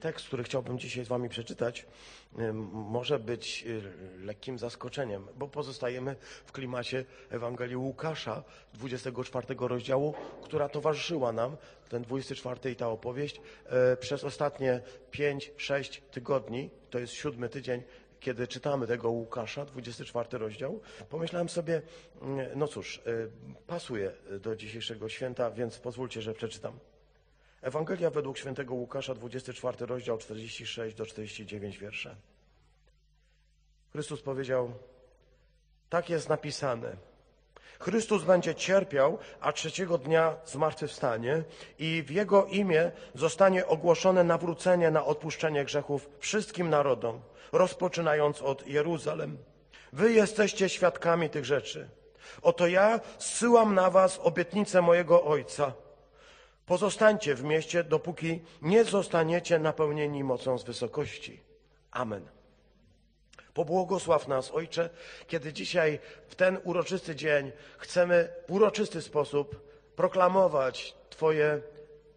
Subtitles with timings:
[0.00, 1.86] Tekst, który chciałbym dzisiaj z Wami przeczytać,
[2.38, 3.82] y, może być y,
[4.24, 8.42] lekkim zaskoczeniem, bo pozostajemy w klimacie Ewangelii Łukasza,
[8.74, 11.56] 24 rozdziału, która towarzyszyła nam,
[11.88, 13.40] ten 24 i ta opowieść,
[13.92, 14.80] y, przez ostatnie
[15.12, 17.82] 5-6 tygodni, to jest siódmy tydzień,
[18.20, 20.80] kiedy czytamy tego Łukasza, 24 rozdział.
[21.10, 21.82] Pomyślałem sobie,
[22.56, 23.02] no cóż,
[23.66, 26.78] pasuje do dzisiejszego święta, więc pozwólcie, że przeczytam.
[27.62, 32.14] Ewangelia według świętego Łukasza, 24 rozdział 46 do 49 wiersze.
[33.92, 34.72] Chrystus powiedział,
[35.88, 36.96] tak jest napisane.
[37.80, 41.44] Chrystus będzie cierpiał, a trzeciego dnia zmartwychwstanie
[41.78, 47.20] i w Jego imię zostanie ogłoszone nawrócenie na odpuszczenie grzechów wszystkim narodom,
[47.52, 49.38] rozpoczynając od Jeruzalem.
[49.92, 51.88] Wy jesteście świadkami tych rzeczy.
[52.42, 55.72] Oto ja zsyłam na was obietnicę mojego Ojca–
[56.68, 61.40] Pozostańcie w mieście, dopóki nie zostaniecie napełnieni mocą z wysokości.
[61.90, 62.28] Amen.
[63.54, 64.90] Pobłogosław nas, Ojcze,
[65.26, 71.60] kiedy dzisiaj, w ten uroczysty dzień, chcemy w uroczysty sposób proklamować Twoje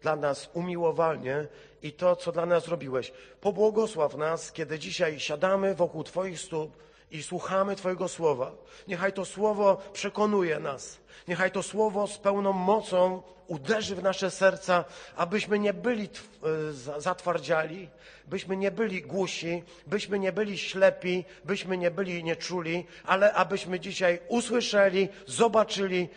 [0.00, 1.46] dla nas umiłowanie
[1.82, 3.12] i to, co dla nas zrobiłeś.
[3.40, 6.76] Pobłogosław nas, kiedy dzisiaj siadamy wokół Twoich stóp
[7.12, 8.52] i słuchamy Twojego słowa.
[8.88, 11.00] Niechaj to słowo przekonuje nas.
[11.28, 14.84] Niechaj to słowo z pełną mocą uderzy w nasze serca,
[15.16, 17.88] abyśmy nie byli e, zatwardziali,
[18.26, 24.20] byśmy nie byli głusi, byśmy nie byli ślepi, byśmy nie byli nieczuli, ale abyśmy dzisiaj
[24.28, 26.08] usłyszeli, zobaczyli,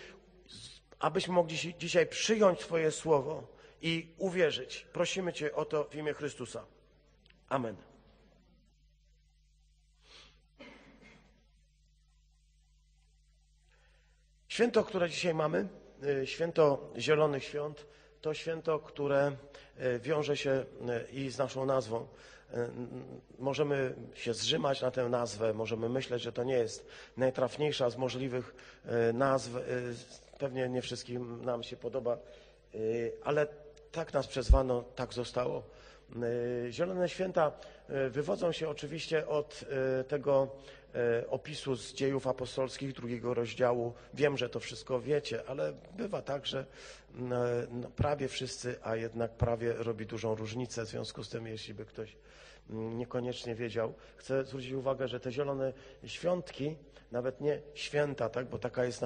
[1.00, 3.48] abyśmy mogli dzisiaj przyjąć Twoje słowo
[3.82, 4.88] i uwierzyć.
[4.94, 6.66] Prosimy Cię o to w imię Chrystusa.
[7.50, 7.95] Amen.
[14.56, 15.68] Święto, które dzisiaj mamy,
[16.04, 17.86] y, święto Zielonych Świąt,
[18.22, 19.32] to święto, które
[19.80, 22.08] y, wiąże się y, i z naszą nazwą.
[23.40, 28.56] Możemy się zrzymać na tę nazwę, możemy myśleć, że to nie jest najtrafniejsza z możliwych
[29.14, 29.52] nazw.
[30.40, 32.18] Pewnie nie wszystkim nam się podoba,
[33.24, 33.48] ale
[33.92, 35.64] tak nas przezwano, tak zostało.
[36.70, 37.52] Zielone Święta
[38.10, 39.66] wywodzą się oczywiście od
[40.08, 40.48] tego
[41.30, 43.94] opisu z dziejów apostolskich drugiego rozdziału.
[44.14, 46.66] Wiem, że to wszystko wiecie, ale bywa tak, że
[47.14, 47.40] no,
[47.96, 50.86] prawie wszyscy, a jednak prawie robi dużą różnicę.
[50.86, 52.18] W związku z tym, jeśli by ktoś
[52.70, 55.74] niekoniecznie wiedział, chcę zwrócić uwagę, że te zielone
[56.06, 56.76] świątki
[57.16, 59.06] nawet nie święta, tak, bo taka jest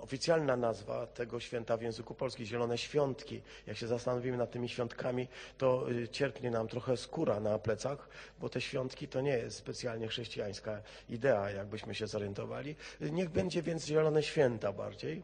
[0.00, 3.42] oficjalna nazwa tego święta w języku polskim, zielone świątki.
[3.66, 5.28] Jak się zastanowimy nad tymi świątkami,
[5.58, 8.08] to y, cierpnie nam trochę skóra na plecach,
[8.40, 12.76] bo te świątki to nie jest specjalnie chrześcijańska idea, jakbyśmy się zorientowali.
[13.00, 15.22] Niech będzie więc zielone święta bardziej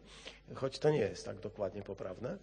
[0.54, 2.36] choć to nie jest tak dokładnie poprawne.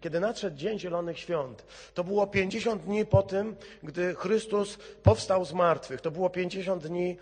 [0.00, 5.52] Kiedy nadszedł Dzień Zielonych Świąt, to było 50 dni po tym, gdy Chrystus powstał z
[5.52, 6.00] martwych.
[6.00, 7.16] To było 50 dni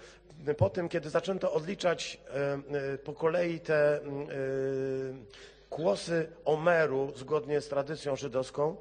[0.56, 2.52] po tym, kiedy zaczęto odliczać e,
[2.94, 4.00] e, po kolei te e,
[5.70, 8.76] kłosy Omeru, zgodnie z tradycją żydowską.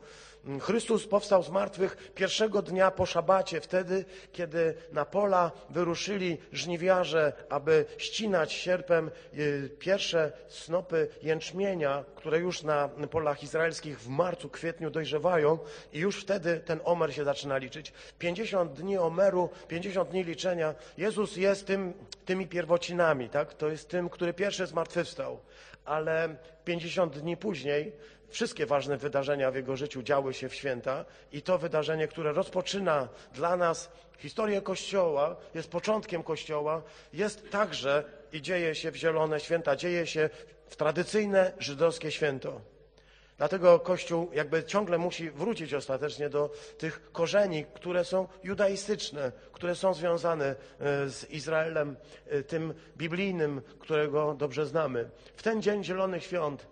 [0.62, 7.86] Chrystus powstał z martwych pierwszego dnia po szabacie, wtedy, kiedy na pola wyruszyli żniwiarze, aby
[7.98, 9.12] ścinać sierpem
[9.80, 15.60] pierwsze snopy jęczmienia, które już na polach izraelskich w marcu, kwietniu dojrzewają
[15.94, 17.94] i już wtedy ten omer się zaczyna liczyć.
[18.20, 20.76] 50 dni omeru, 50 dni liczenia.
[20.98, 21.94] Jezus jest tym,
[22.26, 23.54] tymi pierwocinami, tak?
[23.54, 25.40] To jest tym, który pierwszy zmartwychwstał.
[25.86, 26.36] Ale
[26.66, 27.92] 50 dni później
[28.30, 33.08] wszystkie ważne wydarzenia w jego życiu działy się w święta i to wydarzenie, które rozpoczyna
[33.34, 36.82] dla nas historię Kościoła, jest początkiem Kościoła,
[37.14, 38.04] jest także
[38.34, 40.30] i dzieje się w zielone święta, dzieje się
[40.68, 42.62] w tradycyjne żydowskie święto.
[43.38, 49.94] Dlatego Kościół jakby ciągle musi wrócić ostatecznie do tych korzeni, które są judaistyczne, które są
[49.94, 50.56] związane e,
[51.10, 51.96] z Izraelem,
[52.28, 55.10] e, tym biblijnym, którego dobrze znamy.
[55.36, 56.68] W ten dzień Zielonych Świąt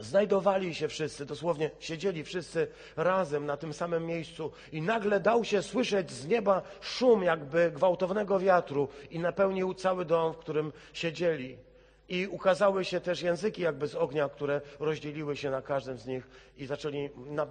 [0.00, 5.62] Znajdowali się wszyscy, dosłownie siedzieli wszyscy razem na tym samym miejscu i nagle dał się
[5.62, 11.69] słyszeć z nieba szum jakby gwałtownego wiatru i napełnił cały dom, w którym siedzieli.
[12.10, 16.28] I ukazały się też języki jakby z ognia, które rozdzieliły się na każdym z nich
[16.56, 17.10] i zaczęli,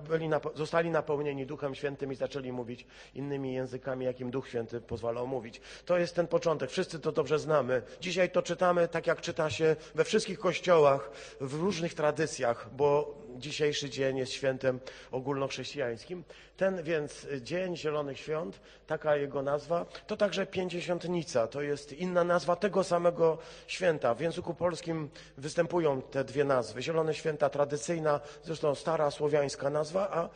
[0.10, 2.86] byli, zostali napełnieni Duchem Świętym i zaczęli mówić
[3.16, 5.62] innymi językami, jakim Duch Święty pozwalał mówić.
[5.86, 6.70] To jest ten początek.
[6.70, 7.82] Wszyscy to dobrze znamy.
[8.02, 13.90] Dzisiaj to czytamy tak, jak czyta się we wszystkich kościołach, w różnych tradycjach, bo dzisiejszy
[13.90, 14.80] dzień jest świętem
[15.12, 16.24] ogólnochrześcijańskim.
[16.60, 22.56] Ten więc Dzień Zielonych Świąt, taka jego nazwa, to także Pięćdziesiątnica, to jest inna nazwa
[22.56, 24.14] tego samego święta.
[24.14, 26.82] W języku polskim występują te dwie nazwy.
[26.82, 30.30] Zielone Święta tradycyjna, zresztą stara słowiańska nazwa, a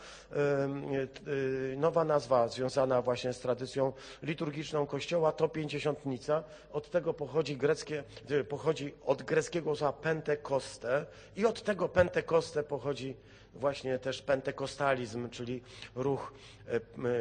[1.27, 6.43] y, nowa nazwa związana właśnie z tradycją liturgiczną Kościoła to Pięćdziesiątnica.
[6.71, 11.05] Od tego pochodzi greckie, y, pochodzi od greckiego słowa pentekoste
[11.35, 13.15] i od tego pentekoste pochodzi
[13.55, 15.61] właśnie też pentekostalizm, czyli
[15.95, 16.33] ruch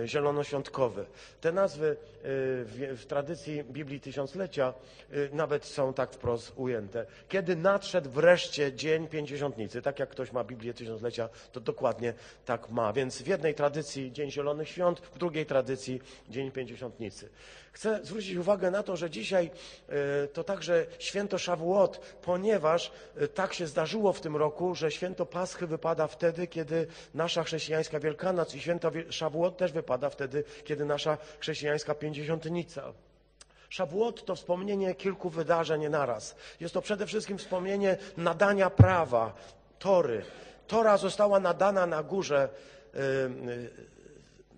[0.07, 1.05] zielonoświątkowy.
[1.41, 1.97] Te nazwy e,
[2.97, 4.75] w, tradycji Biblii Tysiąclecia
[5.11, 7.07] e, nawet są tak wprost ujęte.
[7.29, 12.93] Kiedy nadszedł wreszcie Dzień Pięćdziesiątnicy, tak jak ktoś ma Biblię Tysiąclecia, to dokładnie tak ma.
[12.93, 17.29] Więc w jednej tradycji Dzień Zielonych Świąt, w drugiej tradycji Dzień Pięćdziesiątnicy.
[17.73, 19.51] Chcę zwrócić uwagę na to, że dzisiaj
[20.33, 22.93] to także święto Szawuot, ponieważ
[23.35, 28.55] tak się zdarzyło w tym roku, że święto Paschy wypada wtedy, kiedy nasza chrześcijańska Wielkanoc
[28.55, 28.91] i święto
[29.33, 32.93] Szabłot też wypada wtedy, kiedy nasza chrześcijańska Pięćdziesiątnica.
[33.69, 36.37] Szabłot to wspomnienie kilku wydarzeń naraz.
[36.61, 39.35] Jest to przede wszystkim wspomnienie nadania prawa,
[39.79, 40.25] tory.
[40.67, 42.49] Tora została nadana na górze,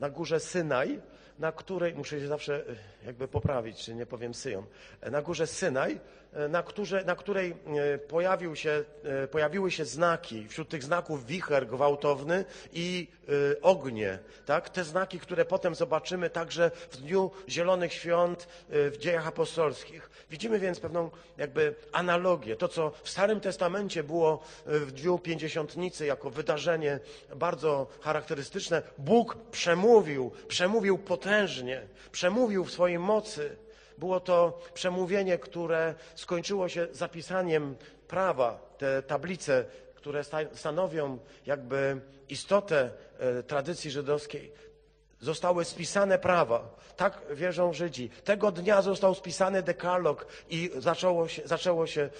[0.00, 1.00] na górze Synaj,
[1.38, 2.64] na której, muszę się zawsze
[3.06, 4.64] jakby poprawić, czy nie powiem Syjon,
[5.10, 6.00] na górze Synaj,
[6.34, 10.48] E, na, którze, na której e, pojawił się, e, pojawiły się znaki.
[10.48, 13.08] Wśród tych znaków wicher gwałtowny i
[13.62, 14.18] ognie.
[14.46, 14.70] Tak?
[14.70, 20.10] Te znaki, które potem zobaczymy także w Dniu Zielonych Świąt w dziejach apostolskich.
[20.30, 22.56] Widzimy więc pewną jakby analogię.
[22.56, 27.00] To, co w Starym Testamencie było w Dniu Pięćdziesiątnicy jako wydarzenie
[27.36, 33.56] bardzo charakterystyczne, Bóg przemówił, przemówił potężnie, przemówił w swojej mocy
[33.98, 37.76] było to przemówienie, które skończyło się zapisaniem
[38.08, 39.64] prawa, te tablice,
[39.94, 40.24] które
[40.54, 44.52] stanowią jakby istotę e, tradycji żydowskiej.
[45.20, 46.76] Zostały spisane prawa.
[46.96, 48.10] Tak wierzą Żydzi.
[48.24, 52.10] Tego dnia został spisany dekalog i zaczęło się, zaczęło się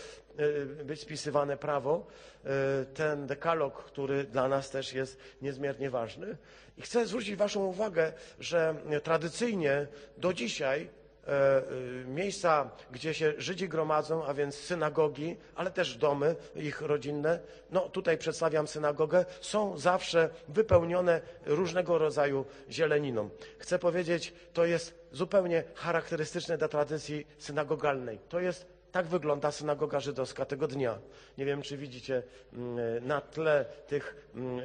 [0.85, 2.07] być spisywane prawo.
[2.45, 6.37] E, ten dekalog, który dla nas też jest niezmiernie ważny.
[6.79, 9.87] I chcę zwrócić Waszą uwagę, że tradycyjnie
[10.19, 10.89] do dzisiaj
[11.27, 11.63] e,
[12.07, 17.41] miejsca, gdzie się Żydzi gromadzą, a więc synagogi, ale też domy ich rodzinne,
[17.71, 23.31] no tutaj przedstawiam synagogę, są zawsze wypełnione różnego rodzaju zieleniną.
[23.59, 28.19] Chcę powiedzieć, to jest zupełnie charakterystyczne dla tradycji synagogalnej.
[28.29, 30.99] To jest tak wygląda synagoga żydowska tego dnia.
[31.39, 34.63] Nie wiem, czy widzicie mm, na tle tych mm, e,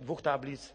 [0.00, 0.72] dwóch tablic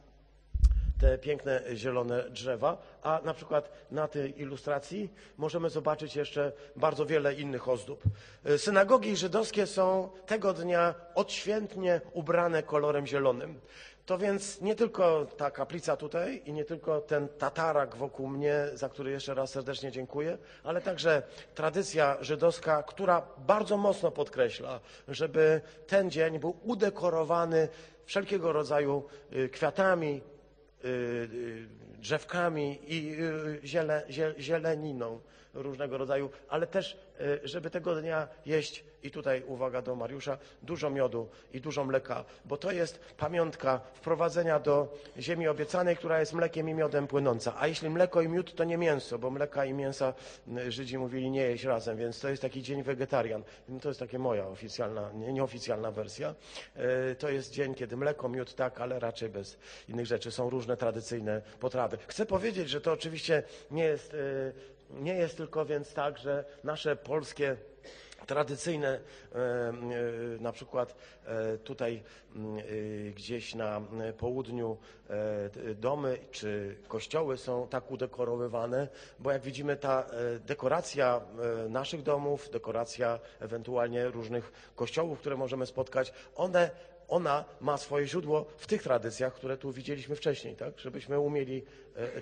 [1.01, 7.33] te piękne zielone drzewa, a na przykład na tej ilustracji możemy zobaczyć jeszcze bardzo wiele
[7.33, 8.03] innych ozdób.
[8.45, 13.59] E, synagogi żydowskie są tego dnia odświętnie ubrane kolorem zielonym.
[14.09, 18.89] To więc nie tylko ta kaplica tutaj i nie tylko ten tatarak wokół mnie, za
[18.89, 21.21] który jeszcze raz serdecznie dziękuję, ale także
[21.55, 27.67] tradycja żydowska, która bardzo mocno podkreśla, żeby ten dzień był udekorowany
[28.05, 29.03] wszelkiego rodzaju
[29.33, 30.21] y, kwiatami,
[30.85, 31.67] Y, y,
[31.99, 33.17] drzewkami i
[33.63, 34.03] ziele,
[34.39, 35.19] zieleniną
[35.53, 36.97] różnego rodzaju, ale też,
[37.43, 42.57] żeby tego dnia jeść i tutaj uwaga do Mariusza, dużo miodu i dużo mleka, bo
[42.57, 47.53] to jest pamiątka wprowadzenia do ziemi obiecanej, która jest mlekiem i miodem płynąca.
[47.57, 50.13] A jeśli mleko i miód, to nie mięso, bo mleka i mięsa
[50.67, 53.43] Żydzi mówili nie jeść razem, więc to jest taki dzień wegetarian.
[53.81, 56.35] To jest takie moja oficjalna, nie, nieoficjalna wersja.
[56.75, 59.57] E, to jest dzień, kiedy mleko, miód tak, ale raczej bez
[59.89, 60.31] innych rzeczy.
[60.31, 61.97] Są różne tradycyjne potrawy.
[62.07, 64.17] Chcę powiedzieć, że to oczywiście nie jest, e,
[65.01, 67.55] nie jest tylko więc tak, że nasze polskie
[68.29, 69.73] tradycyjne, e, e,
[70.39, 70.95] na przykład
[71.25, 72.03] e, tutaj
[73.15, 73.81] gdzieś na
[74.17, 74.77] południu
[75.75, 78.87] domy czy kościoły są tak udekorowywane,
[79.19, 80.05] bo jak widzimy ta
[80.39, 81.21] dekoracja
[81.69, 86.71] naszych domów, dekoracja ewentualnie różnych kościołów, które możemy spotkać, one
[87.07, 90.79] ona ma swoje źródło w tych tradycjach, które tu widzieliśmy wcześniej, tak?
[90.79, 91.63] Żebyśmy umieli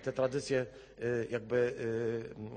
[0.03, 0.65] te tradycje
[0.99, 1.73] e, jakby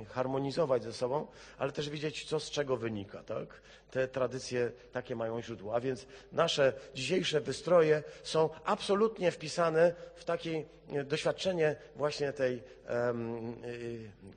[0.01, 1.27] e, harmonizować ze sobą,
[1.59, 3.61] ale też widzieć, co z czego wynika, tak?
[3.91, 5.75] Te tradycje takie mają źródło.
[5.75, 10.65] A więc nasze dzisiejsze wystroje są absolutnie wpisane w takie
[11.05, 12.63] doświadczenie właśnie tej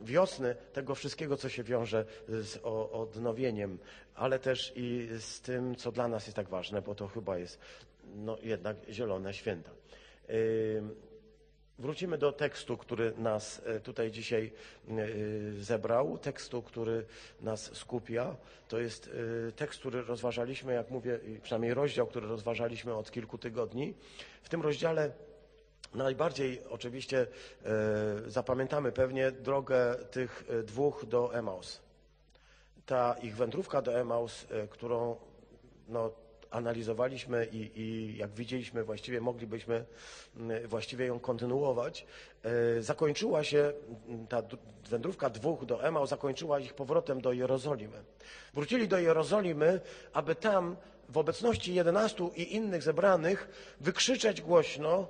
[0.04, 2.60] wiosny, tego wszystkiego, co się wiąże z
[2.92, 3.80] odnowieniem,
[4.16, 7.60] ale też i z tym, co dla nas jest tak ważne, bo to chyba jest
[8.16, 9.72] no, jednak zielone święta.
[11.80, 14.52] Wrócimy do tekstu, który nas e, tutaj dzisiaj
[14.88, 14.94] e,
[15.60, 17.06] zebrał, tekstu, który
[17.42, 18.36] nas skupia.
[18.68, 19.10] To jest
[19.48, 23.94] e, tekst, który rozważaliśmy, jak mówię, przynajmniej rozdział, który rozważaliśmy od kilku tygodni.
[24.44, 25.12] W tym rozdziale
[25.96, 27.28] Najbardziej oczywiście
[27.66, 27.76] e,
[28.28, 31.80] zapamiętamy pewnie drogę tych e, dwóch do Emaus.
[32.86, 35.16] Ta ich wędrówka do Emaus, e, którą
[35.88, 36.12] no,
[36.54, 39.86] analizowaliśmy i, i jak widzieliśmy, właściwie moglibyśmy
[40.38, 42.06] mm, właściwie ją kontynuować.
[42.44, 43.74] E, Zakończyła się,
[44.10, 44.42] m, ta
[44.90, 48.04] wędrówka dwóch do Emau zakończyła ich powrotem do Jerozolimy.
[48.54, 49.82] Wrócili do Jerozolimy,
[50.14, 50.76] aby tam
[51.10, 53.48] w obecności jedenastu i innych zebranych
[53.80, 55.08] wykrzyczeć głośno,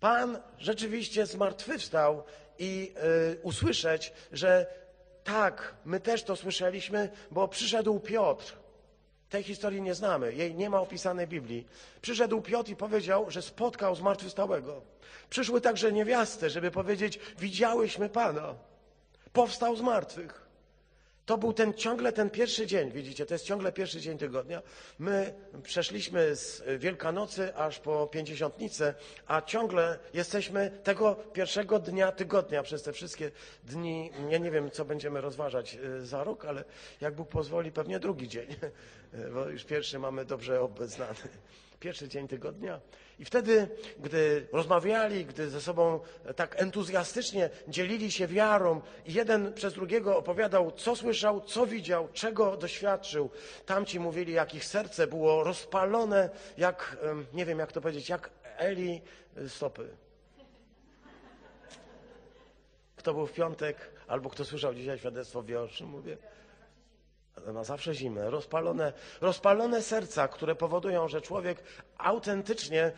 [0.00, 2.22] Pan rzeczywiście zmartwychwstał
[2.58, 2.92] i
[3.32, 4.66] y, usłyszeć, że
[5.24, 8.56] tak, my też to słyszeliśmy, bo przyszedł Piotr.
[9.30, 11.66] Tej historii nie znamy, jej nie ma opisanej w Biblii.
[12.02, 14.82] Przyszedł Piotr i powiedział, że spotkał zmartwychwstałego.
[15.30, 18.54] Przyszły także niewiasty, żeby powiedzieć, widziałyśmy Pana.
[19.32, 20.47] Powstał z martwych.
[21.28, 24.62] To był ten ciągle ten pierwszy dzień, widzicie, to jest ciągle pierwszy dzień tygodnia.
[24.98, 28.94] My przeszliśmy z Wielkanocy aż po Pięćdziesiątnicę,
[29.26, 33.30] a ciągle jesteśmy tego pierwszego dnia tygodnia przez te wszystkie
[33.64, 34.10] dni.
[34.30, 36.64] Ja nie wiem, co będziemy rozważać y, za rok, ale
[37.00, 38.48] jak Bóg pozwoli, pewnie drugi dzień,
[39.34, 41.14] bo już pierwszy mamy dobrze obeznany.
[41.80, 42.80] Pierwszy dzień tygodnia.
[43.18, 43.68] I wtedy,
[43.98, 46.00] gdy rozmawiali, gdy ze sobą
[46.36, 52.56] tak entuzjastycznie dzielili się wiarą, i jeden przez drugiego opowiadał, co słyszał, co widział, czego
[52.56, 53.30] doświadczył,
[53.66, 56.96] tamci mówili, jak ich serce było rozpalone, jak,
[57.32, 59.02] nie wiem jak to powiedzieć, jak Eli
[59.48, 59.88] stopy.
[62.96, 66.16] Kto był w piątek, albo kto słyszał dzisiaj świadectwo, wie o czym mówię.
[67.52, 68.30] Na zawsze zimę.
[68.30, 71.62] Rozpalone, rozpalone serca, które powodują, że człowiek
[71.98, 72.92] autentycznie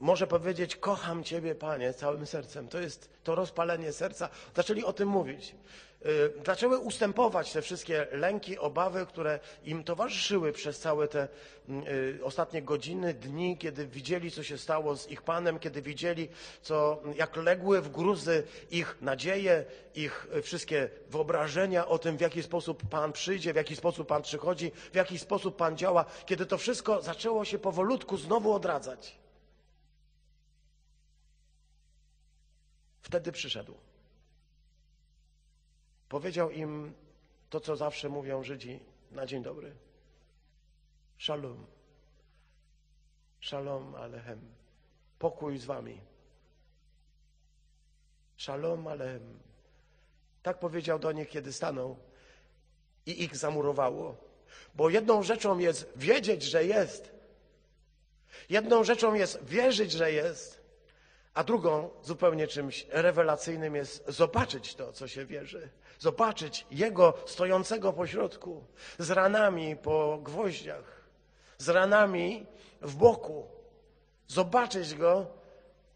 [0.00, 2.68] może powiedzieć: Kocham Ciebie, Panie, całym sercem.
[2.68, 4.28] To jest to rozpalenie serca.
[4.54, 5.54] Zaczęli o tym mówić.
[6.06, 11.28] Y, Zaczęły ustępować te wszystkie lęki, obawy, które im towarzyszyły przez całe te
[11.68, 16.28] y, ostatnie godziny, dni, kiedy widzieli, co się stało z ich Panem, kiedy widzieli,
[16.62, 19.64] co, jak legły w gruzy ich nadzieje,
[19.94, 24.22] ich y, wszystkie wyobrażenia o tym, w jaki sposób Pan przyjdzie, w jaki sposób Pan
[24.22, 29.18] przychodzi, w jaki sposób Pan działa, kiedy to wszystko zaczęło się powolutku znowu odradzać.
[33.02, 33.87] Wtedy przyszedł.
[36.08, 36.94] Powiedział im
[37.50, 39.72] to, co zawsze mówią Żydzi na dzień dobry.
[41.18, 41.66] Shalom.
[43.42, 44.40] Shalom Alechem.
[45.18, 46.00] Pokój z wami.
[48.36, 49.38] Shalom Alechem.
[50.42, 51.96] Tak powiedział do nich, kiedy stanął
[53.06, 54.16] i ich zamurowało.
[54.74, 57.12] Bo jedną rzeczą jest wiedzieć, że jest.
[58.48, 60.57] Jedną rzeczą jest wierzyć, że jest.
[61.34, 65.68] A drugą, zupełnie czymś rewelacyjnym jest zobaczyć to, co się wierzy.
[65.98, 68.64] Zobaczyć Jego stojącego po środku,
[68.98, 71.04] z ranami po gwoździach,
[71.58, 72.46] z ranami
[72.80, 73.46] w boku.
[74.26, 75.26] Zobaczyć Go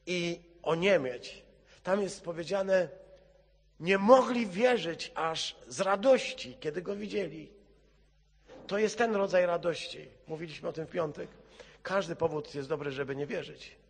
[0.06, 1.44] i oniemieć.
[1.82, 2.88] Tam jest powiedziane,
[3.80, 7.52] nie mogli wierzyć aż z radości, kiedy Go widzieli.
[8.66, 10.08] To jest ten rodzaj radości.
[10.26, 11.28] Mówiliśmy o tym w piątek.
[11.82, 13.81] Każdy powód jest dobry, żeby nie wierzyć.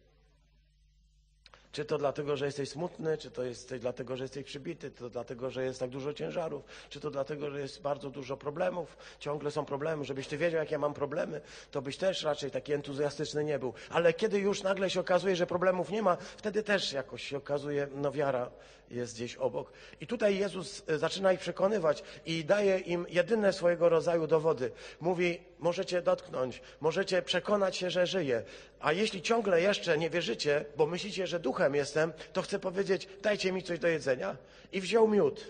[1.72, 5.10] Czy to dlatego, że jesteś smutny, czy to jesteś dlatego, że jesteś przybity, czy to
[5.10, 9.50] dlatego, że jest tak dużo ciężarów, czy to dlatego, że jest bardzo dużo problemów, ciągle
[9.50, 10.04] są problemy.
[10.04, 13.74] Żebyś ty wiedział, jak ja mam problemy, to byś też raczej taki entuzjastyczny nie był.
[13.90, 17.88] Ale kiedy już nagle się okazuje, że problemów nie ma, wtedy też jakoś się okazuje,
[17.94, 18.50] no wiara
[18.92, 19.72] jest gdzieś obok.
[20.00, 24.72] I tutaj Jezus e, zaczyna ich przekonywać i daje im jedyne swojego rodzaju dowody.
[25.00, 28.42] Mówi, możecie dotknąć, możecie przekonać się, że żyję.
[28.82, 33.52] A jeśli ciągle jeszcze nie wierzycie, bo myślicie, że duchem jestem, to chcę powiedzieć, dajcie
[33.52, 34.36] mi coś do jedzenia.
[34.72, 35.46] I wziął miód.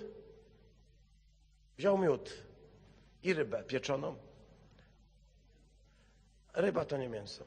[1.79, 2.33] Wziął miód
[3.23, 4.17] i rybę pieczoną.
[6.55, 7.45] Ryba to nie mięso.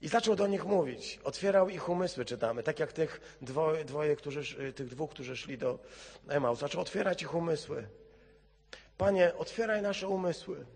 [0.00, 1.20] I zaczął do nich mówić.
[1.24, 2.62] Otwierał ich umysły, czytamy.
[2.62, 5.78] Tak jak tych dwoje, dwoje którzy, tych dwóch, którzy szli do
[6.28, 6.56] Emau.
[6.56, 7.88] Zaczął otwierać ich umysły.
[8.98, 10.66] Panie, otwieraj nasze umysły.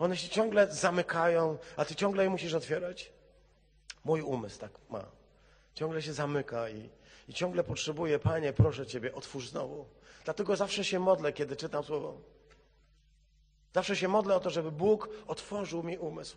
[0.00, 3.12] One się ciągle zamykają, a ty ciągle je musisz otwierać.
[4.04, 5.04] Mój umysł tak ma.
[5.74, 6.90] Ciągle się zamyka i,
[7.28, 9.86] i ciągle potrzebuje, Panie, proszę Ciebie, otwórz znowu.
[10.24, 12.20] Dlatego zawsze się modlę, kiedy czytam słowo.
[13.74, 16.36] Zawsze się modlę o to, żeby Bóg otworzył mi umysł.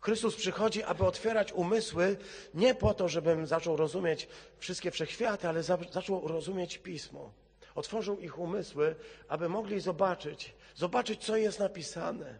[0.00, 2.16] Chrystus przychodzi, aby otwierać umysły,
[2.54, 7.32] nie po to, żebym zaczął rozumieć wszystkie wszechświaty, ale za, zaczął rozumieć Pismo.
[7.74, 8.96] Otworzył ich umysły,
[9.28, 12.38] aby mogli zobaczyć, zobaczyć, co jest napisane.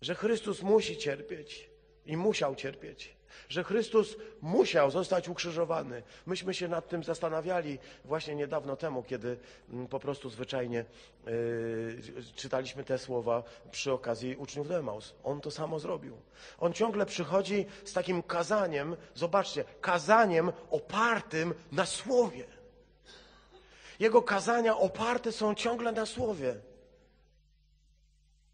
[0.00, 1.70] Że Chrystus musi cierpieć
[2.06, 3.16] i musiał cierpieć.
[3.48, 6.02] że Chrystus musiał zostać ukrzyżowany.
[6.26, 9.38] Myśmy się nad tym zastanawiali właśnie niedawno temu, kiedy
[9.70, 10.84] mm, po prostu zwyczajnie
[11.26, 11.98] yy,
[12.34, 15.14] czytaliśmy te słowa przy okazji uczniów Demaus.
[15.24, 16.16] On to samo zrobił.
[16.58, 22.44] On ciągle przychodzi z takim kazaniem, zobaczcie, kazaniem opartym na słowie.
[23.98, 26.54] Jego kazania oparte są ciągle na słowie.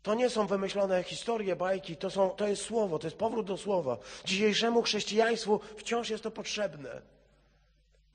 [0.02, 3.56] To nie są wymyślone historie, bajki, to, są, to jest słowo, to jest powrót do
[3.56, 3.98] słowa.
[4.24, 7.02] Dzisiejszemu chrześcijaństwu wciąż jest to potrzebne.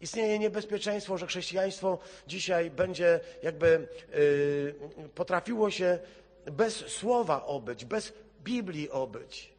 [0.02, 6.00] Istnieje niebezpieczeństwo, że chrześcijaństwo dzisiaj będzie jakby yy, potrafiło się
[6.46, 9.54] bez słowa obyć, bez Biblii obyć.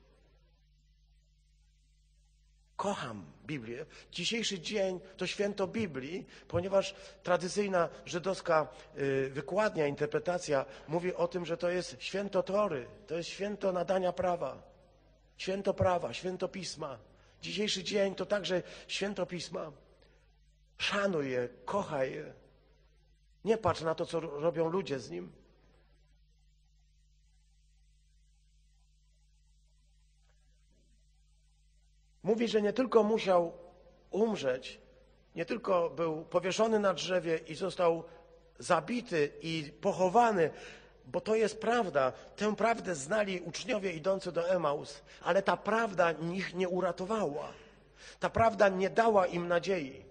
[2.76, 3.86] Kocham Biblię.
[4.12, 11.56] Dzisiejszy dzień to święto Biblii, ponieważ tradycyjna żydowska y, wykładnia, interpretacja mówi o tym, że
[11.56, 14.62] to jest święto Tory, to jest święto nadania prawa,
[15.36, 16.98] święto prawa, święto pisma.
[17.42, 19.72] Dzisiejszy dzień to także święto pisma.
[20.78, 22.32] Szanuj je, kochaj je.
[23.44, 25.32] Nie patrz na to, co robią ludzie z nim.
[32.28, 33.52] Mówi, że nie tylko musiał
[34.11, 34.80] umrzeć,
[35.35, 38.04] nie tylko był powieszony na drzewie i został
[38.58, 40.50] zabity i pochowany,
[41.06, 42.12] bo to jest prawda.
[42.37, 47.52] Tę prawdę znali uczniowie idący do Emaus, ale ta prawda ich nie uratowała.
[48.20, 50.04] Ta prawda nie dała im nadziei.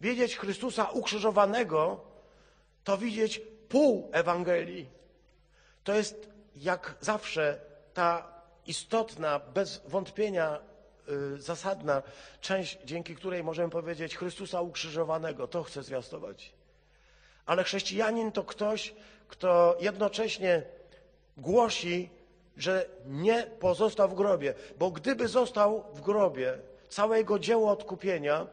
[0.00, 2.00] Wiedzieć Chrystusa ukrzyżowanego
[2.84, 4.88] to widzieć pół Ewangelii.
[5.84, 7.60] To jest jak zawsze
[7.94, 8.32] ta
[8.66, 10.68] istotna, bez wątpienia
[11.36, 12.02] zasadna
[12.40, 15.48] część, dzięki której możemy powiedzieć Chrystusa ukrzyżowanego.
[15.48, 16.52] To chcę zwiastować.
[17.46, 18.94] Ale chrześcijanin to ktoś,
[19.28, 20.62] kto jednocześnie
[21.36, 22.10] głosi,
[22.56, 28.46] że nie pozostał w grobie, bo gdyby został w grobie, całe jego dzieło odkupienia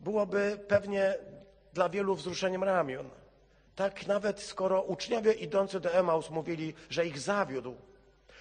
[0.00, 1.14] byłoby pewnie
[1.72, 3.10] dla wielu wzruszeniem ramion.
[3.76, 7.76] Tak nawet skoro uczniowie idący do Emaus mówili, że ich zawiódł,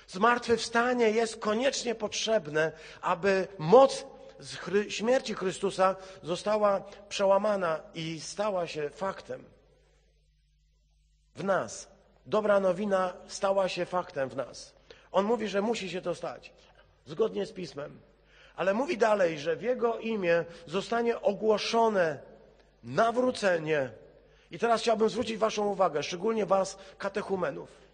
[0.07, 2.71] Zmartwychwstanie jest koniecznie potrzebne,
[3.01, 4.05] aby moc
[4.89, 9.43] śmierci Chrystusa została przełamana i stała się faktem
[11.35, 11.87] w nas.
[12.25, 14.73] Dobra nowina stała się faktem w nas.
[15.11, 16.53] On mówi, że musi się to stać,
[17.05, 17.99] zgodnie z Pismem.
[18.55, 22.19] Ale mówi dalej, że w Jego imię zostanie ogłoszone
[22.83, 23.89] nawrócenie.
[24.51, 27.86] I teraz chciałbym zwrócić Waszą uwagę, szczególnie Was, katechumenów.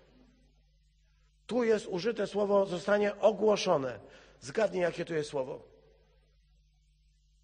[1.47, 3.99] Tu jest użyte słowo, zostanie ogłoszone.
[4.41, 5.61] Zgadnij, jakie tu jest słowo.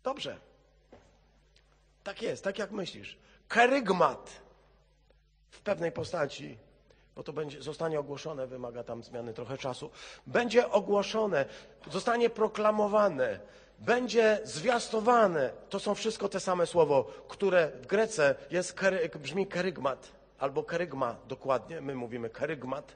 [0.03, 0.37] Dobrze.
[2.03, 3.17] Tak jest, tak jak myślisz.
[3.47, 4.29] Kerygmat
[5.49, 6.57] w pewnej postaci,
[7.15, 9.89] bo to będzie, zostanie ogłoszone, wymaga tam zmiany trochę czasu.
[10.27, 11.45] Będzie ogłoszone,
[11.91, 13.39] zostanie proklamowane,
[13.79, 15.51] będzie zwiastowane.
[15.69, 18.75] To są wszystko te same słowo, które w Grece jest,
[19.21, 22.95] brzmi kerygmat, albo kerygma dokładnie, my mówimy kerygmat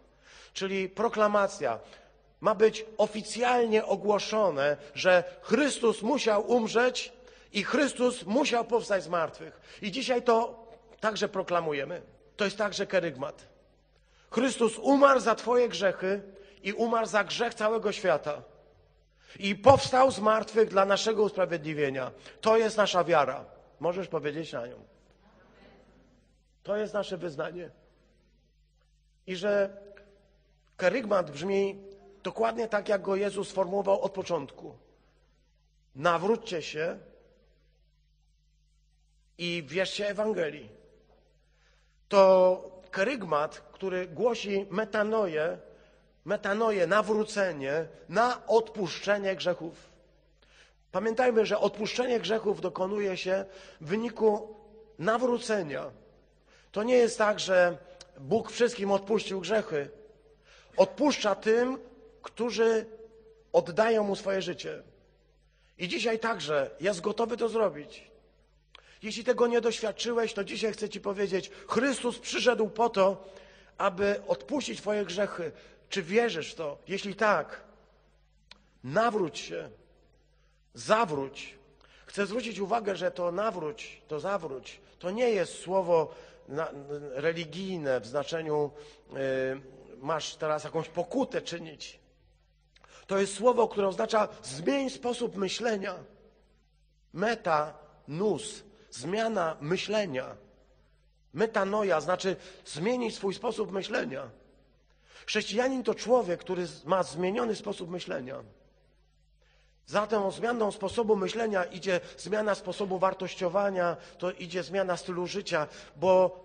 [0.53, 1.79] czyli proklamacja.
[2.41, 7.13] Ma być oficjalnie ogłoszone, że Chrystus musiał umrzeć
[7.53, 9.59] i Chrystus musiał powstać z martwych.
[9.81, 10.67] I dzisiaj to
[10.99, 12.01] także proklamujemy.
[12.37, 13.47] To jest także kerygmat.
[14.31, 16.21] Chrystus umarł za Twoje grzechy
[16.63, 18.41] i umarł za grzech całego świata.
[19.39, 22.11] I powstał z martwych dla naszego usprawiedliwienia.
[22.41, 23.45] To jest nasza wiara.
[23.79, 24.75] Możesz powiedzieć na nią.
[26.63, 27.69] To jest nasze wyznanie.
[29.27, 29.77] I że
[30.83, 31.75] Kerygmat brzmi
[32.23, 34.77] dokładnie tak, jak go Jezus sformułował od początku.
[35.95, 36.99] Nawróćcie się
[39.37, 40.69] i wierzcie Ewangelii.
[42.09, 45.57] To kerygmat, który głosi metanoję,
[46.25, 49.89] metanoję, nawrócenie na odpuszczenie grzechów.
[50.91, 53.45] Pamiętajmy, że odpuszczenie grzechów dokonuje się
[53.81, 54.55] w wyniku
[54.99, 55.91] nawrócenia.
[56.71, 57.77] To nie jest tak, że
[58.19, 60.02] Bóg wszystkim odpuścił grzechy
[60.77, 61.77] odpuszcza tym,
[62.21, 62.85] którzy
[63.53, 64.83] oddają mu swoje życie.
[65.77, 68.13] I dzisiaj także jest gotowy to zrobić.
[69.03, 73.29] Jeśli tego nie doświadczyłeś, to dzisiaj chcę Ci powiedzieć: Chrystus przyszedł po to,
[73.77, 75.51] aby odpuścić Twoje grzechy.
[75.89, 76.77] Czy wierzysz w to?
[76.87, 77.61] Jeśli tak,
[78.83, 79.69] nawróć się,
[80.73, 81.55] zawróć.
[82.05, 86.15] Chcę zwrócić uwagę, że to nawróć, to zawróć, to nie jest słowo
[87.11, 88.71] religijne w znaczeniu.
[90.03, 91.99] Masz teraz jakąś pokutę czynić.
[93.07, 95.95] To jest słowo, które oznacza zmień sposób myślenia.
[97.13, 97.73] Meta,
[98.07, 100.35] nus, zmiana myślenia.
[101.33, 102.35] Metanoja znaczy
[102.65, 104.29] zmienić swój sposób myślenia.
[105.25, 108.43] Chrześcijanin to człowiek, który ma zmieniony sposób myślenia.
[109.85, 116.43] Za tą zmianą sposobu myślenia idzie zmiana sposobu wartościowania, to idzie zmiana stylu życia, bo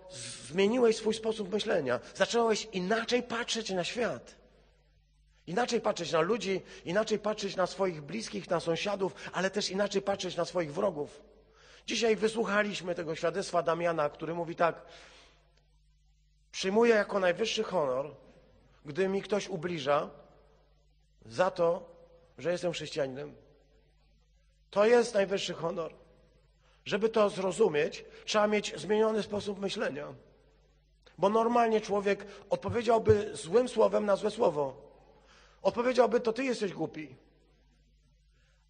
[0.49, 1.99] zmieniłeś swój sposób myślenia.
[2.15, 4.35] Zacząłeś inaczej patrzeć na świat.
[5.47, 10.35] Inaczej patrzeć na ludzi, inaczej patrzeć na swoich bliskich, na sąsiadów, ale też inaczej patrzeć
[10.35, 11.21] na swoich wrogów.
[11.87, 14.81] Dzisiaj wysłuchaliśmy tego świadectwa Damiana, który mówi tak:
[16.51, 18.15] Przyjmuję jako najwyższy honor,
[18.85, 20.09] gdy mi ktoś ubliża,
[21.25, 21.98] za to,
[22.39, 23.35] że jestem chrześcijaninem.
[24.69, 25.93] To jest najwyższy honor.
[26.85, 30.13] Żeby to zrozumieć, trzeba mieć zmieniony sposób myślenia.
[31.17, 34.89] Bo normalnie człowiek odpowiedziałby złym słowem na złe słowo.
[35.61, 37.15] Odpowiedziałby, to ty jesteś głupi.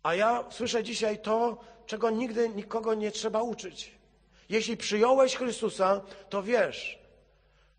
[0.04, 3.92] A ja słyszę dzisiaj to, czego nigdy nikogo nie trzeba uczyć.
[4.50, 7.00] Jeśli przyjąłeś Chrystusa, to wiesz,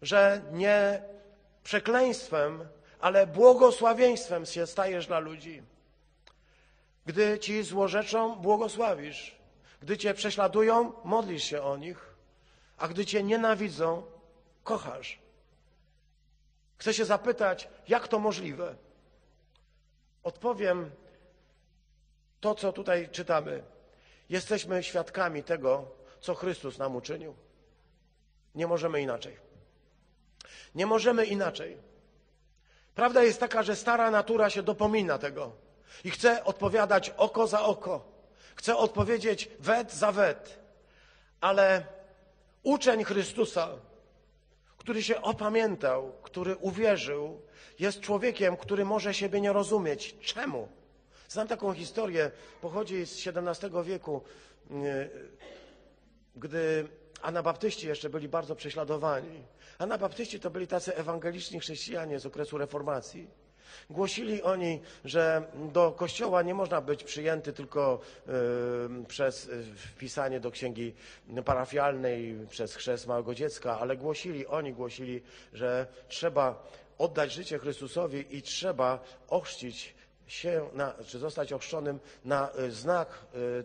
[0.03, 1.03] że nie
[1.64, 2.68] przekleństwem,
[3.00, 5.62] ale błogosławieństwem się stajesz dla ludzi.
[7.10, 9.36] Gdy ci złorzeczą, błogosławisz.
[9.82, 12.14] Gdy cię prześladują, modlisz się o nich.
[12.78, 14.02] A gdy cię nienawidzą,
[14.64, 15.18] kochasz.
[16.76, 18.76] Chcę się zapytać, jak to możliwe?
[20.22, 20.90] Odpowiem
[22.40, 23.62] to, co tutaj czytamy.
[24.28, 25.88] Jesteśmy świadkami tego,
[26.20, 27.34] co Chrystus nam uczynił.
[28.54, 29.36] Nie możemy inaczej.
[30.74, 31.76] Nie możemy inaczej.
[32.94, 35.69] Prawda jest taka, że stara natura się dopomina tego
[36.05, 38.05] i chce odpowiadać oko za oko.
[38.55, 40.59] Chce odpowiedzieć wet za wet.
[41.40, 41.85] Ale
[42.62, 43.68] uczeń Chrystusa,
[44.79, 47.40] który się opamiętał, który uwierzył,
[47.79, 50.16] jest człowiekiem, który może siebie nie rozumieć.
[50.20, 50.68] Czemu?
[51.29, 54.22] Znam taką historię, pochodzi z XVII wieku,
[56.37, 56.88] gdy
[57.22, 59.42] anabaptyści jeszcze byli bardzo prześladowani.
[59.79, 63.31] Anabaptyści to byli tacy ewangeliczni chrześcijanie z okresu reformacji.
[63.90, 68.00] Głosili oni, że do kościoła nie można być przyjęty tylko
[69.02, 70.94] y, przez y, wpisanie do księgi
[71.44, 78.42] parafialnej, przez chrzest małego dziecka, ale głosili, oni głosili, że trzeba oddać życie Chrystusowi i
[78.42, 79.94] trzeba ochrzcić
[80.26, 83.18] się, na, czy zostać ochrzczonym na y, znak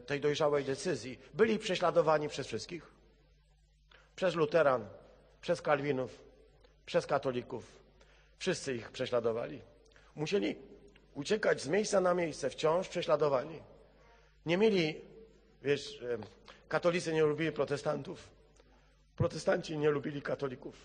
[0.05, 1.19] tej dojrzałej decyzji.
[1.33, 2.95] Byli prześladowani przez wszystkich.
[4.15, 4.87] Przez luteran,
[5.41, 6.19] przez kalwinów,
[6.85, 7.63] przez katolików.
[8.39, 9.61] Wszyscy ich prześladowali.
[10.15, 10.55] Musieli
[11.13, 13.59] uciekać z miejsca na miejsce, wciąż prześladowani.
[14.45, 15.01] Nie mieli,
[15.61, 16.03] wiesz,
[16.67, 18.29] katolicy nie lubili protestantów,
[19.15, 20.75] protestanci nie lubili katolików,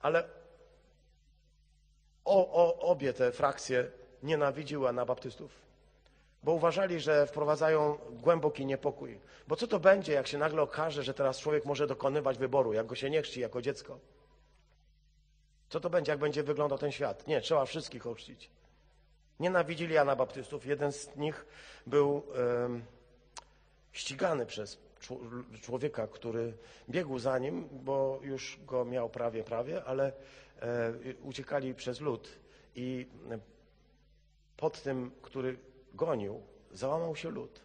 [0.00, 0.28] ale
[2.24, 3.90] o, o, obie te frakcje
[4.22, 5.50] nienawidziły anabaptystów,
[6.42, 9.20] bo uważali, że wprowadzają głęboki niepokój.
[9.48, 12.86] Bo co to będzie, jak się nagle okaże, że teraz człowiek może dokonywać wyboru, jak
[12.86, 13.98] go się nie chrzci jako dziecko?
[15.68, 17.26] Co to będzie, jak będzie wyglądał ten świat?
[17.26, 18.50] Nie, trzeba wszystkich ochrzcić.
[19.40, 20.66] Nienawidzili anabaptystów.
[20.66, 21.46] Jeden z nich
[21.86, 22.22] był
[23.92, 24.78] ścigany przez
[25.62, 26.52] człowieka, który
[26.90, 30.12] biegł za nim, bo już go miał prawie, prawie, ale
[30.60, 32.28] e, uciekali przez lud
[32.76, 33.06] i
[34.56, 35.58] pod tym, który
[35.94, 37.60] gonił, załamał się lud.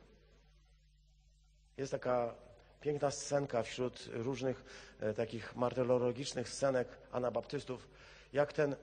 [1.78, 2.36] Jest taka
[2.82, 4.64] piękna scenka wśród różnych
[5.00, 7.88] e, takich martyrologicznych scenek anabaptystów,
[8.34, 8.76] jak ten,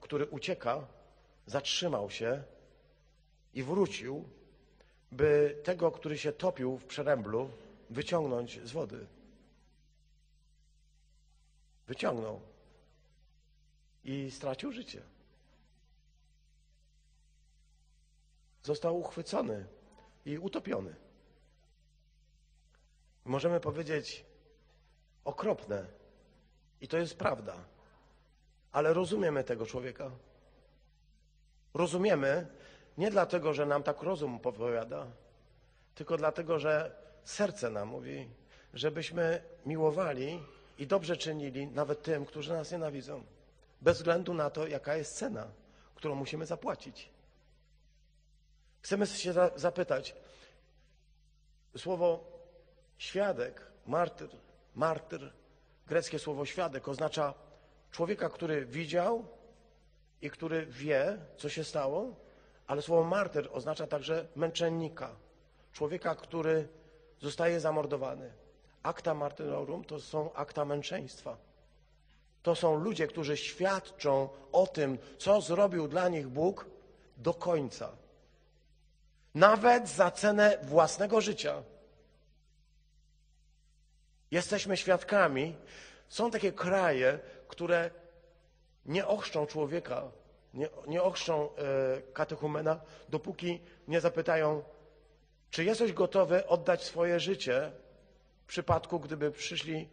[0.00, 0.86] który ucieka,
[1.46, 2.42] zatrzymał się
[3.54, 4.24] i wrócił,
[5.12, 7.50] by tego, który się topił w przeręblu,
[7.90, 9.06] wyciągnąć z wody.
[11.86, 12.40] Wyciągnął
[14.04, 15.02] i stracił życie.
[18.62, 19.66] Został uchwycony
[20.26, 21.03] i utopiony.
[23.24, 24.24] Możemy powiedzieć
[25.24, 25.86] okropne,
[26.80, 27.54] i to jest prawda,
[28.72, 30.10] ale rozumiemy tego człowieka.
[31.74, 32.46] Rozumiemy
[32.98, 35.06] nie dlatego, że nam tak rozum powiada,
[35.94, 38.28] tylko dlatego, że serce nam mówi,
[38.74, 40.42] żebyśmy miłowali
[40.78, 43.24] i dobrze czynili nawet tym, którzy nas nienawidzą,
[43.80, 45.46] bez względu na to, jaka jest cena,
[45.94, 47.10] którą musimy zapłacić.
[48.80, 50.14] Chcemy się zapytać,
[51.76, 52.33] słowo
[52.98, 54.28] świadek, martyr,
[54.74, 55.32] martyr,
[55.86, 57.34] greckie słowo świadek oznacza
[57.90, 59.24] człowieka, który widział
[60.22, 62.14] i który wie, co się stało,
[62.66, 65.10] ale słowo martyr oznacza także męczennika,
[65.72, 66.68] człowieka, który
[67.20, 68.32] zostaje zamordowany.
[68.82, 71.36] Akta martyrorum to są akta męczeństwa.
[72.42, 76.66] To są ludzie, którzy świadczą o tym, co zrobił dla nich Bóg
[77.16, 77.88] do końca.
[79.34, 81.62] Nawet za cenę własnego życia.
[84.34, 85.56] Jesteśmy świadkami.
[86.08, 87.18] Są takie kraje,
[87.48, 87.90] które
[88.86, 90.10] nie ochrzczą człowieka
[90.54, 94.62] nie, nie ochrzczą e, katechumena, dopóki nie zapytają,
[95.50, 97.72] czy jesteś gotowy oddać swoje życie
[98.44, 99.88] w przypadku, gdyby przyszli,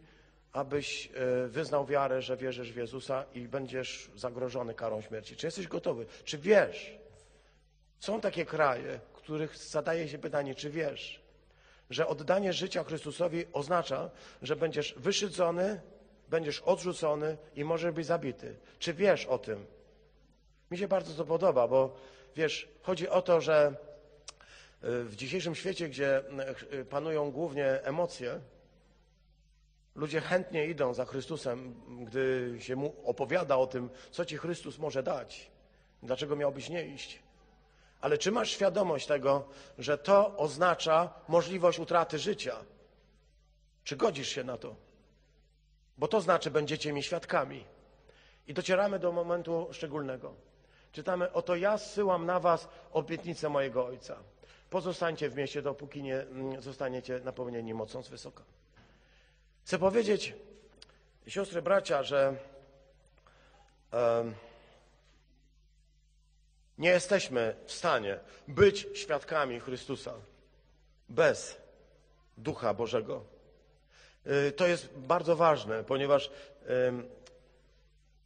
[0.52, 5.36] abyś e, wyznał wiarę, że wierzysz w Jezusa i będziesz zagrożony karą śmierci.
[5.36, 6.06] Czy jesteś gotowy?
[6.24, 6.98] Czy wiesz?
[8.00, 11.21] Są takie kraje, których zadaje się pytanie, czy wiesz,
[11.92, 14.10] że oddanie życia Chrystusowi oznacza,
[14.42, 15.80] że będziesz wyszydzony,
[16.28, 18.56] będziesz odrzucony i możesz być zabity.
[18.78, 19.66] Czy wiesz o tym?
[20.70, 21.96] Mi się bardzo to podoba, bo
[22.36, 23.74] wiesz, chodzi o to, że
[24.84, 26.22] y, w dzisiejszym świecie, gdzie
[26.72, 28.40] y, panują głównie emocje,
[29.94, 31.74] ludzie chętnie idą za Chrystusem,
[32.04, 35.50] gdy się mu opowiada o tym, co ci Chrystus może dać.
[36.02, 37.22] Dlaczego miałbyś nie iść?
[38.02, 39.44] Ale czy masz świadomość tego,
[39.78, 42.56] że to oznacza możliwość utraty życia?
[43.84, 44.74] Czy godzisz się na to?
[45.98, 47.64] Bo to znaczy, będziecie mi świadkami.
[48.46, 50.34] I docieramy do momentu szczególnego.
[50.92, 54.16] Czytamy, oto ja zsyłam na was obietnicę mojego Ojca.
[54.70, 58.42] Pozostańcie w mieście, dopóki nie mm, zostaniecie napełnieni mocą z wysoka.
[59.64, 60.34] Chcę powiedzieć,
[61.26, 62.34] siostry, bracia, że
[63.92, 64.34] um,
[66.78, 70.14] nie jesteśmy w stanie być świadkami Chrystusa
[71.08, 71.56] bez
[72.38, 73.24] Ducha Bożego.
[74.26, 76.30] Y, to jest bardzo ważne, ponieważ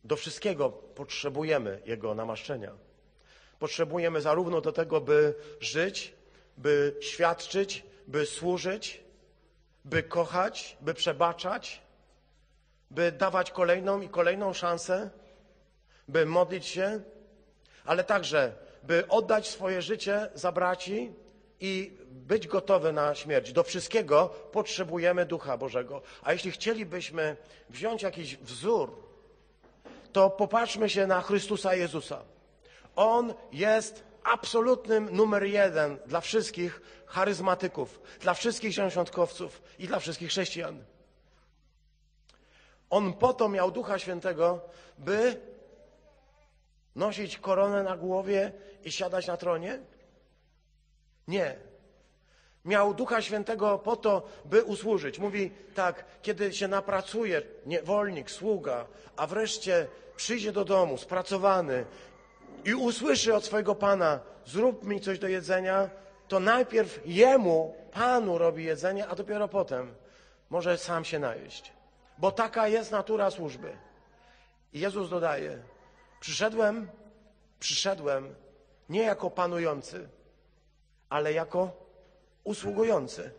[0.04, 2.72] do wszystkiego potrzebujemy Jego namaszczenia.
[3.58, 6.14] Potrzebujemy zarówno do tego, by żyć,
[6.58, 9.00] by świadczyć, by służyć,
[9.84, 11.82] by kochać, by przebaczać,
[12.90, 15.10] by dawać kolejną i kolejną szansę,
[16.08, 17.00] by modlić się,
[17.86, 21.12] ale także, by oddać swoje życie za braci
[21.60, 23.52] i być gotowy na śmierć.
[23.52, 26.02] Do wszystkiego potrzebujemy Ducha Bożego.
[26.22, 27.36] A jeśli chcielibyśmy
[27.70, 28.96] wziąć jakiś wzór,
[30.12, 32.22] to popatrzmy się na Chrystusa Jezusa.
[32.96, 40.84] On jest absolutnym numer jeden dla wszystkich charyzmatyków, dla wszystkich książątkowców i dla wszystkich chrześcijan.
[42.90, 44.60] On po to miał Ducha Świętego,
[44.98, 45.40] by
[46.96, 48.52] nosić koronę na głowie
[48.84, 49.78] i siadać na tronie?
[51.28, 51.56] Nie.
[52.64, 55.18] Miał Ducha Świętego po to, by usłużyć.
[55.18, 61.84] Mówi tak, kiedy się napracuje, niewolnik, sługa, a wreszcie przyjdzie do domu spracowany
[62.64, 65.90] i usłyszy od swojego Pana, zrób mi coś do jedzenia,
[66.28, 69.94] to najpierw jemu, Panu robi jedzenie, a dopiero potem
[70.50, 71.72] może sam się najeść.
[72.18, 73.72] Bo taka jest natura służby.
[74.72, 75.58] I Jezus dodaje,
[76.20, 76.88] przyszedłem,
[77.60, 78.34] przyszedłem
[78.88, 80.08] nie jako panujący,
[81.08, 81.72] ale jako
[82.44, 83.30] usługujący.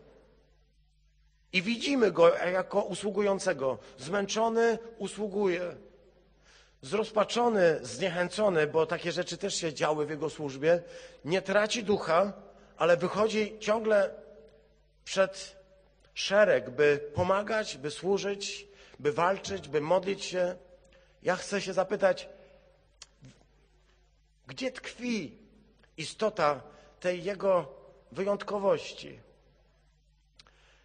[1.52, 3.78] I widzimy go jako usługującego.
[3.98, 5.76] Zmęczony usługuje.
[6.82, 10.82] Zrozpaczony, zniechęcony, bo takie rzeczy też się działy w jego służbie,
[11.24, 12.32] nie traci ducha,
[12.76, 14.10] ale wychodzi ciągle
[15.04, 15.56] przed
[16.14, 18.66] szereg, by pomagać, by służyć,
[18.98, 20.56] by walczyć, by modlić się.
[21.22, 22.28] Ja chcę się zapytać,
[24.48, 25.38] gdzie tkwi
[25.96, 26.62] istota
[27.00, 27.74] tej jego
[28.12, 29.20] wyjątkowości?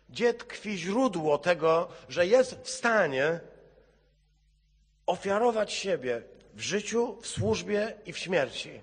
[0.09, 3.39] Gdzie tkwi źródło tego, że jest w stanie
[5.05, 6.21] ofiarować siebie
[6.53, 8.81] w życiu, w służbie i w śmierci?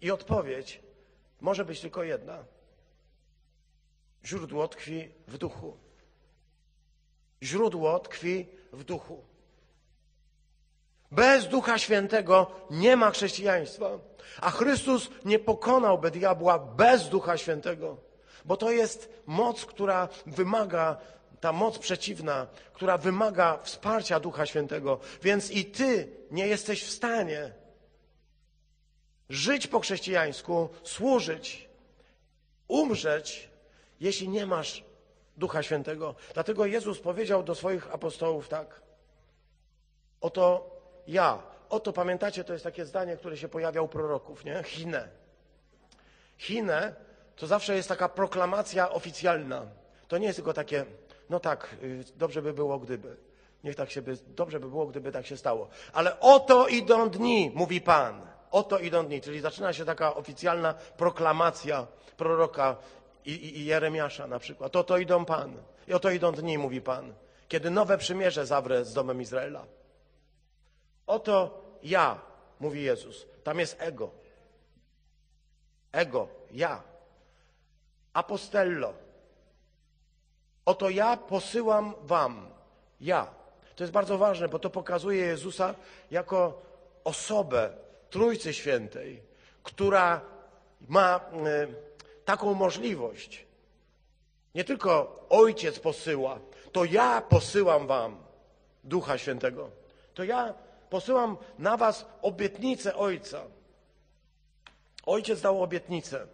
[0.00, 0.80] I odpowiedź
[1.40, 2.44] może być tylko jedna.
[4.24, 5.76] Źródło tkwi w duchu.
[7.42, 9.24] Źródło tkwi w duchu.
[11.10, 13.98] Bez Ducha Świętego nie ma chrześcijaństwa.
[14.40, 17.96] A Chrystus nie pokonałby diabła bez Ducha Świętego,
[18.44, 20.96] bo to jest moc, która wymaga,
[21.40, 24.98] ta moc przeciwna, która wymaga wsparcia Ducha Świętego.
[25.22, 27.52] Więc i ty nie jesteś w stanie
[29.28, 31.68] żyć po chrześcijańsku, służyć,
[32.68, 33.50] umrzeć,
[34.00, 34.84] jeśli nie masz
[35.36, 36.14] Ducha Świętego.
[36.34, 38.82] Dlatego Jezus powiedział do swoich apostołów tak.
[40.20, 40.77] Oto
[41.08, 41.42] ja.
[41.70, 44.62] Oto pamiętacie, to jest takie zdanie, które się pojawia u proroków, nie?
[44.62, 45.08] Chinę.
[46.38, 46.94] Chinę
[47.36, 49.66] to zawsze jest taka proklamacja oficjalna.
[50.08, 50.84] To nie jest tylko takie,
[51.30, 53.16] no tak, y, dobrze by było, gdyby.
[53.64, 55.68] Niech tak się by, dobrze by było, gdyby tak się stało.
[55.92, 58.20] Ale oto idą dni, mówi Pan.
[58.50, 62.76] Oto idą dni, czyli zaczyna się taka oficjalna proklamacja proroka
[63.24, 64.76] i, i, i Jeremiasza na przykład.
[64.76, 65.56] Oto idą Pan.
[65.88, 67.14] I oto idą dni, mówi Pan,
[67.48, 69.64] kiedy nowe przymierze zawrę z domem Izraela.
[71.08, 72.20] Oto ja,
[72.60, 73.26] mówi Jezus.
[73.44, 74.10] Tam jest ego.
[75.92, 76.82] Ego, ja.
[78.12, 78.94] Apostello.
[80.64, 82.50] Oto ja posyłam wam.
[83.00, 83.26] Ja.
[83.76, 85.74] To jest bardzo ważne, bo to pokazuje Jezusa
[86.10, 86.62] jako
[87.04, 87.70] osobę
[88.10, 89.22] Trójcy Świętej,
[89.62, 90.20] która
[90.88, 91.66] ma e,
[92.24, 93.46] taką możliwość.
[94.54, 96.38] Nie tylko Ojciec posyła,
[96.72, 98.16] to ja posyłam wam
[98.84, 99.70] Ducha Świętego.
[100.14, 100.54] To ja
[100.90, 103.44] posyłam na was obietnicę Ojca.
[105.06, 106.26] Ojciec dał obietnicę.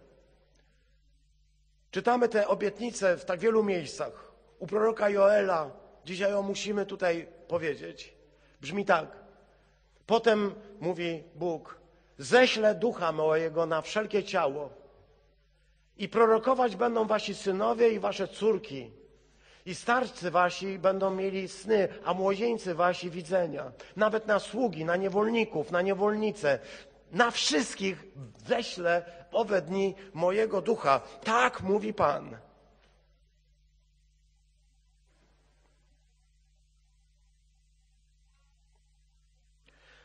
[1.91, 4.31] Czytamy te obietnice w tak wielu miejscach.
[4.59, 5.71] U proroka Joela,
[6.05, 8.13] dzisiaj ją musimy tutaj powiedzieć.
[8.61, 9.07] Brzmi tak.
[10.05, 11.79] Potem mówi Bóg,
[12.17, 14.69] ześlę ducha mojego na wszelkie ciało
[15.97, 18.91] i prorokować będą wasi synowie i wasze córki.
[19.65, 23.71] I starcy wasi będą mieli sny, a młodzieńcy wasi widzenia.
[23.95, 26.59] Nawet na sługi, na niewolników, na niewolnice.
[27.11, 28.03] Na wszystkich
[28.47, 30.99] ześlę owe dni mojego ducha.
[31.23, 32.37] Tak mówi Pan.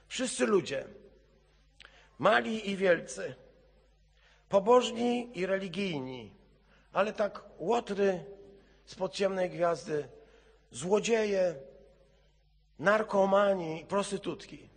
[0.08, 0.84] Wszyscy ludzie,
[2.18, 3.34] mali i wielcy,
[4.48, 6.32] pobożni i religijni,
[6.92, 8.24] ale tak łotry
[8.90, 10.08] z podziemnej gwiazdy,
[10.70, 11.54] złodzieje,
[12.78, 14.68] narkomani prostytutki.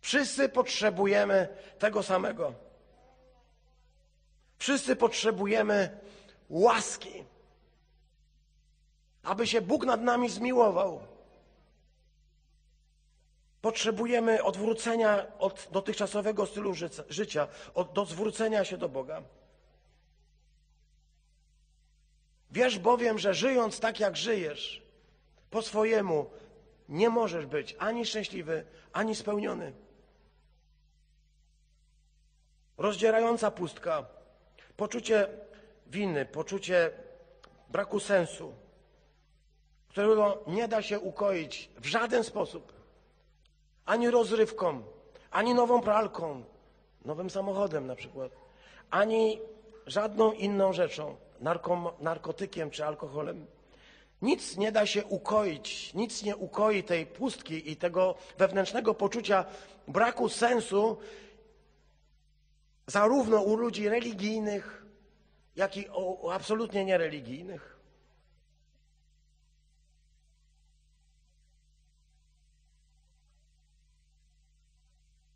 [0.00, 1.48] Wszyscy potrzebujemy
[1.78, 2.54] tego samego.
[4.58, 6.00] Wszyscy potrzebujemy
[6.48, 7.24] łaski,
[9.22, 11.00] aby się Bóg nad nami zmiłował.
[13.60, 16.74] Potrzebujemy odwrócenia od dotychczasowego stylu
[17.08, 19.22] życia, od, do zwrócenia się do Boga.
[22.50, 24.82] Wiesz bowiem, że żyjąc tak, jak żyjesz,
[25.50, 26.30] po swojemu,
[26.88, 29.72] nie możesz być ani szczęśliwy, ani spełniony.
[32.78, 34.06] Rozdzierająca pustka,
[34.76, 35.28] poczucie
[35.86, 36.90] winy, poczucie
[37.68, 38.54] braku sensu,
[39.88, 42.72] którego nie da się ukoić w żaden sposób.
[43.84, 44.82] Ani rozrywką,
[45.30, 46.44] ani nową pralką,
[47.04, 48.32] nowym samochodem na przykład,
[48.90, 49.40] ani
[49.86, 51.16] żadną inną rzeczą,
[52.00, 53.46] narkotykiem czy alkoholem.
[54.22, 59.44] Nic nie da się ukoić, nic nie ukoi tej pustki i tego wewnętrznego poczucia
[59.88, 60.98] braku sensu,
[62.86, 64.86] zarówno u ludzi religijnych,
[65.56, 67.76] jak i u absolutnie niereligijnych.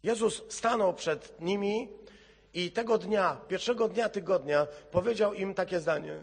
[0.03, 1.89] Jezus stanął przed nimi
[2.55, 6.19] i tego dnia, pierwszego dnia tygodnia, powiedział im takie zdanie.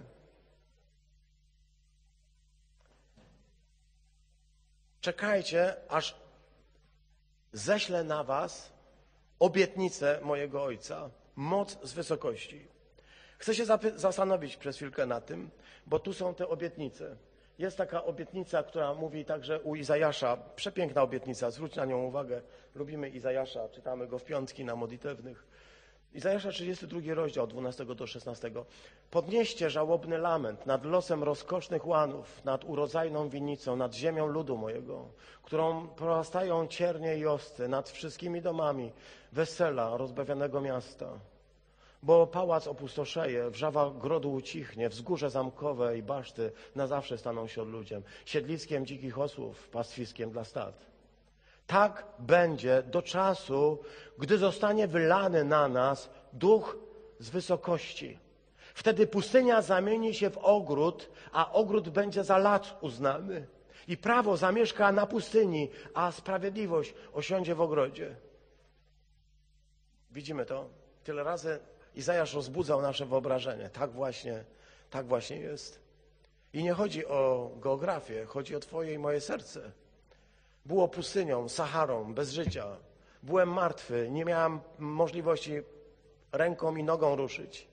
[5.02, 6.16] Czekajcie, aż
[7.54, 8.74] ześlę na was
[9.40, 12.68] obietnicę mojego Ojca, moc z wysokości.
[13.38, 15.50] Chcę się zastanowić przez chwilkę na tym,
[15.86, 17.16] bo tu są te obietnice.
[17.60, 22.42] Jest taka obietnica, która mówi także u Izajasza, przepiękna obietnica, zwróć na nią uwagę.
[22.76, 25.48] Lubimy Izajasza, czytamy go w piątki na modlitewnych.
[26.14, 28.52] Izajasza 32 rozdział, 12 do 16.
[29.12, 35.06] Podnieście żałobny lament nad losem rozkosznych łanów, nad urodzajną winnicą, nad ziemią ludu mojego,
[35.44, 38.92] którą prorastają ciernie i osty, nad wszystkimi domami
[39.32, 41.20] wesela rozbawianego miasta.
[42.04, 48.04] Bo pałac opustoszeje, wrzawa grodu ucichnie, wzgórze zamkowe i baszty na zawsze staną się ludziem,
[48.26, 50.97] siedliskiem dzikich osłów, pastwiskiem dla stad.
[51.68, 53.84] Tak będzie do czasu,
[54.18, 56.78] gdy zostanie wylany na nas duch
[57.20, 58.20] z wysokości.
[58.74, 63.48] Wtedy pustynia zamieni się w ogród, a ogród będzie za lat uznany.
[63.88, 68.16] I prawo zamieszka na pustyni, a sprawiedliwość osiądzie w ogrodzie.
[70.12, 70.70] Widzimy to?
[71.04, 71.60] Tyle razy
[71.98, 73.70] Izajasz rozbudzał nasze wyobrażenie.
[73.70, 74.44] Tak właśnie,
[74.90, 75.80] tak właśnie jest.
[76.54, 79.72] I nie chodzi o geografię, chodzi o Twoje i moje serce.
[80.68, 82.66] Było pustynią, Saharą, bez życia.
[83.24, 85.62] Byłem martwy, nie miałem możliwości
[86.32, 87.68] ręką i nogą ruszyć.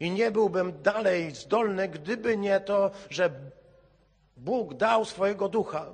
[0.00, 3.30] I nie byłbym dalej zdolny, gdyby nie to, że
[4.36, 5.86] Bóg dał swojego ducha.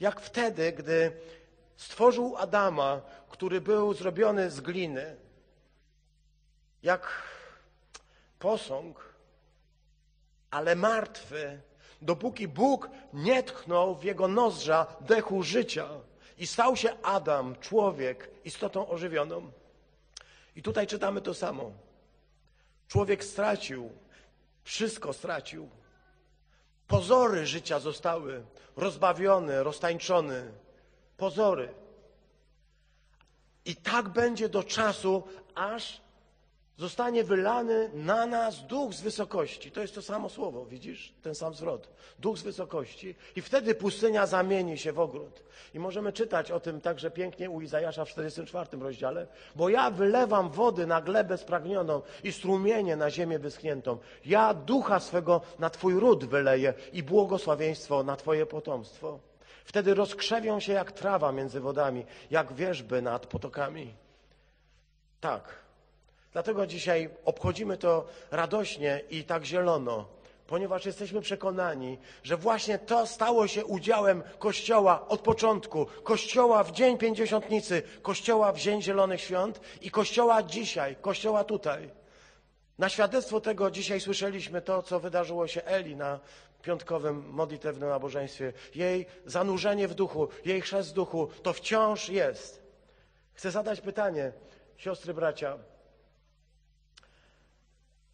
[0.00, 1.12] Jak wtedy, gdy
[1.76, 5.16] stworzył Adama, który był zrobiony z gliny,
[6.82, 7.22] jak
[8.38, 9.14] posąg,
[10.50, 11.60] ale martwy,
[12.02, 15.88] dopóki Bóg nie tchnął w jego nozdrza dechu życia
[16.38, 19.50] i stał się Adam, człowiek, istotą ożywioną.
[20.56, 21.72] I tutaj czytamy to samo.
[22.88, 23.90] Człowiek stracił,
[24.64, 25.68] wszystko stracił.
[26.88, 28.42] Pozory życia zostały
[28.76, 30.50] rozbawione, roztańczone.
[31.16, 31.74] Pozory.
[33.64, 35.22] I tak będzie do czasu,
[35.54, 36.00] aż
[36.78, 39.70] Zostanie wylany na nas duch z wysokości.
[39.70, 41.14] To jest to samo słowo, widzisz?
[41.22, 41.88] Ten sam zwrot.
[42.18, 43.14] Duch z wysokości.
[43.36, 45.42] I wtedy pustynia zamieni się w ogród.
[45.74, 49.26] I możemy czytać o tym także pięknie u Izajasza w 44 rozdziale.
[49.54, 53.98] Bo ja wylewam wody na glebę spragnioną i strumienie na ziemię wyschniętą.
[54.24, 59.18] Ja ducha swego na twój ród wyleję i błogosławieństwo na twoje potomstwo.
[59.64, 63.94] Wtedy rozkrzewią się jak trawa między wodami, jak wierzby nad potokami.
[65.20, 65.65] Tak,
[66.36, 70.06] Dlatego dzisiaj obchodzimy to radośnie i tak zielono,
[70.46, 75.86] ponieważ jesteśmy przekonani, że właśnie to stało się udziałem Kościoła od początku.
[76.02, 81.90] Kościoła w Dzień Pięćdziesiątnicy, Kościoła w Dzień Zielonych Świąt i Kościoła dzisiaj, Kościoła tutaj.
[82.78, 86.20] Na świadectwo tego dzisiaj słyszeliśmy to, co wydarzyło się Eli na
[86.62, 88.52] piątkowym modlitewnym nabożeństwie.
[88.74, 92.62] Jej zanurzenie w duchu, jej chrzest w duchu, to wciąż jest.
[93.34, 94.32] Chcę zadać pytanie,
[94.76, 95.58] siostry, bracia.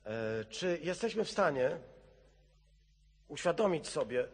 [0.06, 1.76] E, czy jesteśmy w stanie
[3.28, 4.26] uświadomić sobie, e,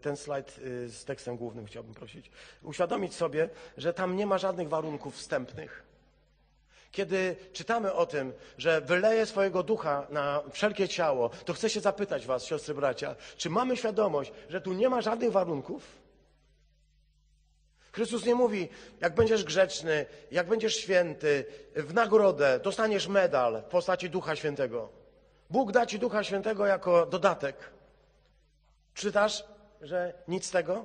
[0.00, 2.30] ten slajd e, z tekstem głównym chciałbym prosić,
[2.62, 5.82] uświadomić sobie, że tam nie ma żadnych warunków wstępnych.
[6.92, 12.26] Kiedy czytamy o tym, że wyleje swojego ducha na wszelkie ciało, to chcę się zapytać
[12.26, 16.05] Was, siostry, bracia, czy mamy świadomość, że tu nie ma żadnych warunków?
[17.96, 18.68] Chrystus nie mówi,
[19.00, 21.44] jak będziesz grzeczny, jak będziesz święty,
[21.74, 24.88] w nagrodę dostaniesz medal w postaci Ducha Świętego.
[25.50, 27.56] Bóg da ci Ducha Świętego jako dodatek.
[28.94, 29.44] Czytasz,
[29.82, 30.84] że nic z tego?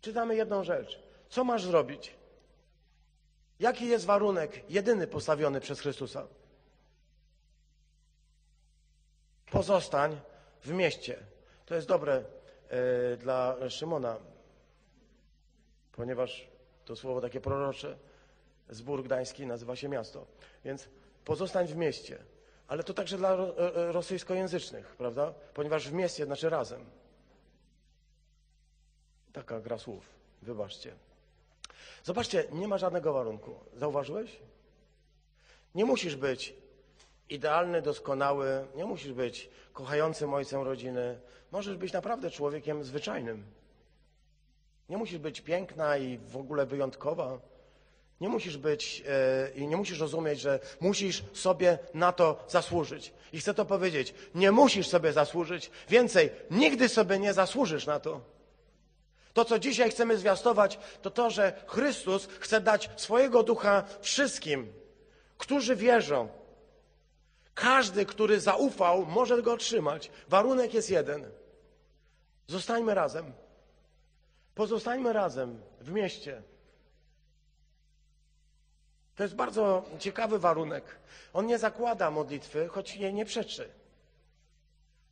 [0.00, 1.02] Czytamy jedną rzecz.
[1.28, 2.14] Co masz zrobić?
[3.60, 6.26] Jaki jest warunek jedyny postawiony przez Chrystusa?
[9.50, 10.20] Pozostań
[10.62, 11.18] w mieście.
[11.66, 12.22] To jest dobre
[13.12, 14.16] y, dla Szymona
[15.98, 16.48] ponieważ
[16.84, 17.98] to słowo takie prorocze,
[18.70, 20.26] zbór gdański nazywa się miasto.
[20.64, 20.88] Więc
[21.24, 22.18] pozostań w mieście.
[22.68, 25.34] Ale to także dla e, e, rosyjskojęzycznych, prawda?
[25.54, 26.84] Ponieważ w mieście znaczy razem.
[29.32, 30.04] Taka gra słów.
[30.42, 30.94] Wybaczcie.
[32.04, 33.54] Zobaczcie, nie ma żadnego warunku.
[33.76, 34.40] Zauważyłeś?
[35.74, 36.54] Nie musisz być
[37.28, 41.20] idealny, doskonały, nie musisz być kochającym ojcem rodziny.
[41.52, 43.57] Możesz być naprawdę człowiekiem zwyczajnym.
[44.88, 47.38] Nie musisz być piękna i w ogóle wyjątkowa.
[48.20, 53.12] Nie musisz być e, i nie musisz rozumieć, że musisz sobie na to zasłużyć.
[53.32, 54.14] I chcę to powiedzieć.
[54.34, 55.70] Nie musisz sobie zasłużyć.
[55.88, 58.20] Więcej, nigdy sobie nie zasłużysz na to.
[59.32, 64.72] To, co dzisiaj chcemy zwiastować, to to, że Chrystus chce dać swojego ducha wszystkim,
[65.38, 66.28] którzy wierzą.
[67.54, 70.10] Każdy, który zaufał, może go otrzymać.
[70.28, 71.30] Warunek jest jeden.
[72.46, 73.32] Zostańmy razem.
[74.58, 76.42] Pozostańmy razem w mieście.
[79.16, 80.84] To jest bardzo ciekawy warunek.
[81.32, 83.68] On nie zakłada modlitwy, choć jej nie przeczy.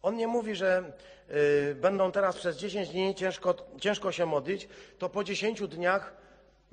[0.02, 0.92] On nie mówi, że
[1.30, 4.68] y, będą teraz przez 10 dni ciężko, ciężko się modlić,
[4.98, 6.14] to po 10 dniach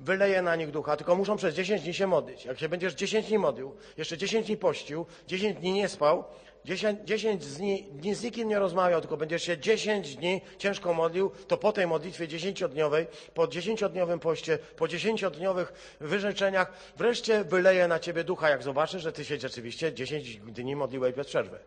[0.00, 2.44] wyleje na nich ducha, tylko muszą przez 10 dni się modlić.
[2.44, 6.24] Jak się będziesz 10 dni modlił, jeszcze 10 dni pościł, 10 dni nie spał,
[6.64, 11.30] 10, 10 dni, dni z nikim nie rozmawiał, tylko będziesz się 10 dni ciężko modlił,
[11.48, 18.24] to po tej modlitwie 10-dniowej, po 10-dniowym poście, po 10-dniowych wyrzeczeniach, wreszcie wyleje na ciebie
[18.24, 21.58] ducha, jak zobaczysz, że ty się rzeczywiście 10 dni modliłeś bez przerwy.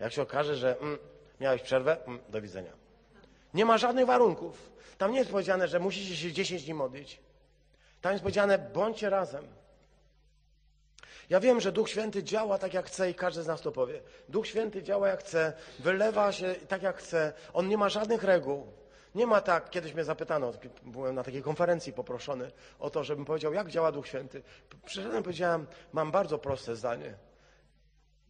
[0.00, 0.98] Jak się okaże, że mm,
[1.40, 2.72] miałeś przerwę, mm, do widzenia.
[3.54, 4.70] Nie ma żadnych warunków.
[4.98, 7.20] Tam nie jest powiedziane, że musicie się 10 dni modlić.
[8.00, 9.44] Tam jest powiedziane, bądźcie razem.
[11.30, 14.00] Ja wiem, że Duch Święty działa tak jak chce i każdy z nas to powie.
[14.28, 17.32] Duch Święty działa jak chce, wylewa się tak jak chce.
[17.52, 18.66] On nie ma żadnych reguł.
[19.14, 20.52] Nie ma tak, kiedyś mnie zapytano,
[20.82, 24.42] byłem na takiej konferencji poproszony o to, żebym powiedział, jak działa Duch Święty.
[24.84, 27.14] Przyszedłem i powiedziałem, mam bardzo proste zdanie.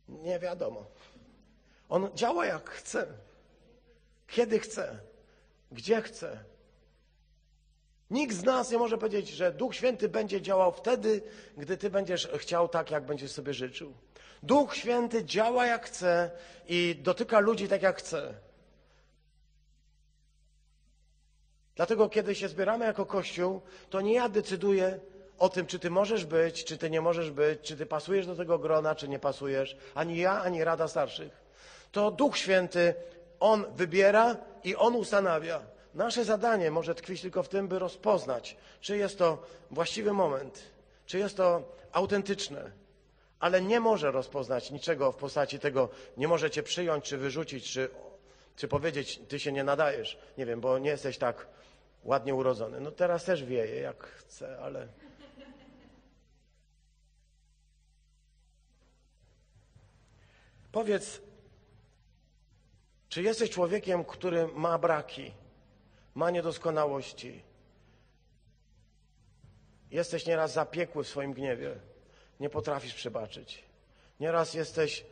[0.08, 0.86] Nie wiadomo.
[1.88, 3.06] On działa jak chce,
[4.26, 4.98] kiedy chce,
[5.72, 6.44] gdzie chce.
[8.10, 11.22] Nikt z nas nie może powiedzieć, że Duch Święty będzie działał wtedy,
[11.56, 13.94] gdy Ty będziesz chciał tak, jak będziesz sobie życzył.
[14.42, 16.30] Duch Święty działa jak chce
[16.68, 18.34] i dotyka ludzi tak, jak chce.
[21.76, 25.00] Dlatego, kiedy się zbieramy jako Kościół, to nie ja decyduję
[25.38, 28.36] o tym, czy Ty możesz być, czy Ty nie możesz być, czy Ty pasujesz do
[28.36, 29.76] tego grona, czy nie pasujesz.
[29.94, 31.44] Ani ja, ani Rada Starszych.
[31.92, 32.94] To Duch Święty,
[33.40, 35.73] On wybiera i On ustanawia.
[35.94, 40.62] Nasze zadanie może tkwić tylko w tym, by rozpoznać, czy jest to właściwy moment,
[41.06, 42.70] czy jest to autentyczne,
[43.40, 47.90] ale nie może rozpoznać niczego w postaci tego, nie może cię przyjąć, czy wyrzucić, czy,
[48.56, 51.46] czy powiedzieć, ty się nie nadajesz, nie wiem, bo nie jesteś tak
[52.04, 52.80] ładnie urodzony.
[52.80, 54.88] No teraz też wieje, jak chcę, ale...
[60.72, 61.20] Powiedz,
[63.08, 65.32] czy jesteś człowiekiem, który ma braki,
[66.14, 67.42] ma niedoskonałości?
[69.90, 71.80] Jesteś nieraz zapiekły w swoim gniewie,
[72.40, 73.64] nie potrafisz przebaczyć.
[74.20, 75.04] Nieraz jesteś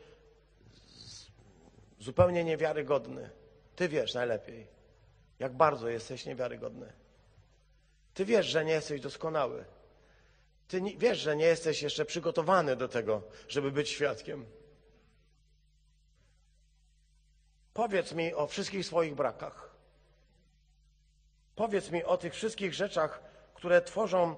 [1.99, 3.31] zupełnie niewiarygodny.
[3.77, 4.67] Ty wiesz najlepiej,
[5.39, 6.93] jak bardzo jesteś niewiarygodny.
[8.15, 9.65] Ty wiesz, że nie jesteś doskonały.
[10.69, 14.47] Ty wiesz, że nie jesteś jeszcze przygotowany do tego, żeby być świadkiem.
[17.75, 19.72] Powiedz mi o wszystkich swoich brakach.
[21.57, 23.23] Powiedz mi o tych wszystkich rzeczach,
[23.55, 24.37] które tworzą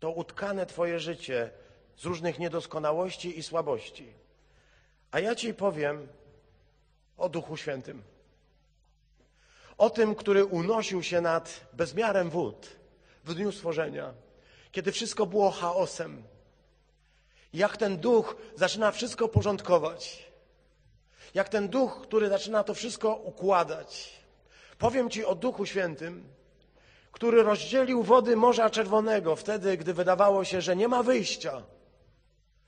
[0.00, 1.50] to utkane Twoje życie
[1.96, 4.12] z różnych niedoskonałości i słabości.
[5.10, 6.08] A ja Ci powiem
[7.16, 8.02] o Duchu Świętym.
[9.78, 12.68] O tym, który unosił się nad bezmiarem wód
[13.24, 14.14] w dniu stworzenia,
[14.72, 16.22] kiedy wszystko było chaosem.
[17.52, 20.26] Jak ten duch zaczyna wszystko porządkować.
[21.34, 24.12] Jak ten duch, który zaczyna to wszystko układać.
[24.78, 26.24] Powiem Ci o Duchu Świętym,
[27.12, 31.62] który rozdzielił wody Morza Czerwonego wtedy, gdy wydawało się, że nie ma wyjścia,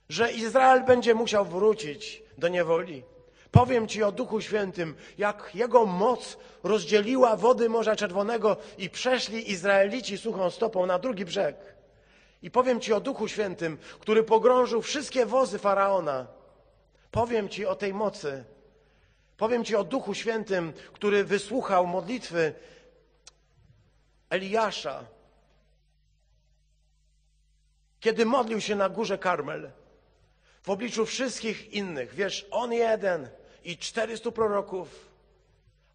[0.09, 3.03] że Izrael będzie musiał wrócić do niewoli.
[3.51, 10.19] Powiem Ci o Duchu Świętym, jak Jego moc rozdzieliła wody Morza Czerwonego i przeszli Izraelici
[10.19, 11.57] suchą stopą na drugi brzeg.
[12.43, 16.27] I powiem Ci o Duchu Świętym, który pogrążył wszystkie wozy Faraona.
[17.11, 18.45] Powiem Ci o tej mocy.
[19.39, 22.55] Powiem Ci o Duchu Świętym, który wysłuchał modlitwy
[24.31, 25.05] Eliasza,
[28.01, 29.71] kiedy modlił się na górze Karmel,
[30.63, 32.15] w obliczu wszystkich innych.
[32.15, 33.29] Wiesz, on jeden
[33.65, 35.09] i 400 proroków.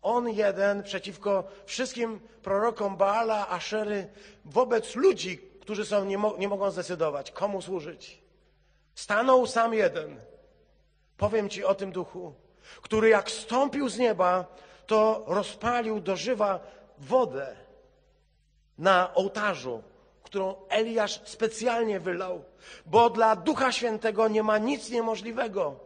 [0.02, 4.10] On jeden przeciwko wszystkim prorokom Baala, Aszery,
[4.46, 8.22] wobec ludzi, którzy są, nie, mo nie mogą zdecydować, komu służyć.
[8.96, 10.20] Stanął sam jeden.
[11.18, 12.34] Powiem Ci o tym duchu,
[12.82, 14.46] który jak stąpił z nieba,
[14.88, 16.60] to rozpalił do żywa
[16.98, 17.56] wodę
[18.78, 19.84] na ołtarzu,
[20.24, 22.44] którą Eliasz specjalnie wylał,
[22.86, 25.80] bo dla Ducha Świętego nie ma nic niemożliwego.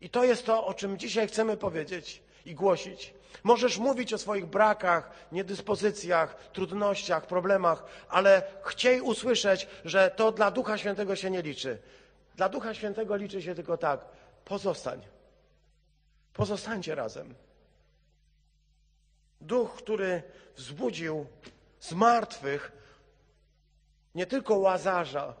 [0.00, 3.14] I to jest to, o czym dzisiaj chcemy powiedzieć i głosić.
[3.44, 10.78] Możesz mówić o swoich brakach, niedyspozycjach, trudnościach, problemach, ale chciej usłyszeć, że to dla Ducha
[10.78, 11.78] Świętego się nie liczy.
[12.36, 14.04] Dla Ducha Świętego liczy się tylko tak:
[14.44, 15.17] pozostań.
[16.38, 17.34] Pozostańcie razem.
[19.40, 20.22] Duch, który
[20.56, 21.26] wzbudził
[21.80, 22.72] z martwych
[24.14, 25.34] nie tylko łazarza,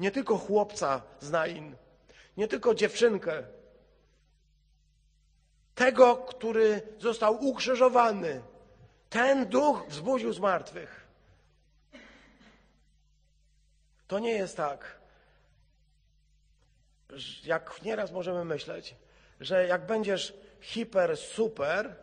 [0.00, 1.76] nie tylko chłopca z Nain,
[2.36, 3.42] nie tylko dziewczynkę,
[5.74, 8.42] tego, który został ukrzyżowany.
[9.10, 11.06] Ten duch wzbudził z martwych.
[14.08, 14.98] To nie jest tak,
[17.44, 18.94] jak nieraz możemy myśleć,
[19.40, 21.96] że jak będziesz hiper, super,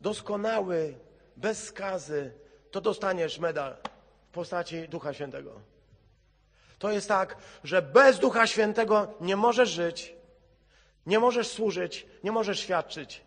[0.00, 0.94] doskonały,
[1.36, 2.32] bez skazy,
[2.70, 3.76] to dostaniesz medal
[4.28, 5.60] w postaci Ducha Świętego.
[6.78, 10.14] To jest tak, że bez Ducha Świętego nie możesz żyć,
[11.06, 13.22] nie możesz służyć, nie możesz świadczyć,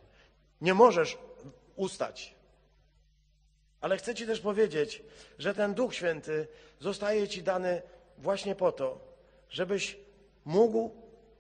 [0.62, 1.18] nie możesz
[1.76, 2.36] ustać.
[3.82, 5.04] Ale chcę Ci też powiedzieć,
[5.38, 6.48] że ten Duch Święty
[6.80, 7.82] zostaje Ci dany
[8.18, 9.00] właśnie po to,
[9.50, 9.98] żebyś
[10.46, 10.92] mógł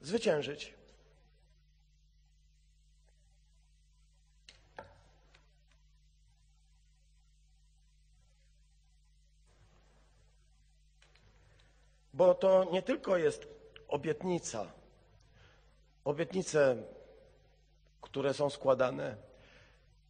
[0.01, 0.73] zwyciężyć.
[12.21, 13.47] Bo to nie tylko jest
[13.87, 14.71] obietnica,
[16.05, 16.77] obietnice,
[18.01, 19.15] które są składane,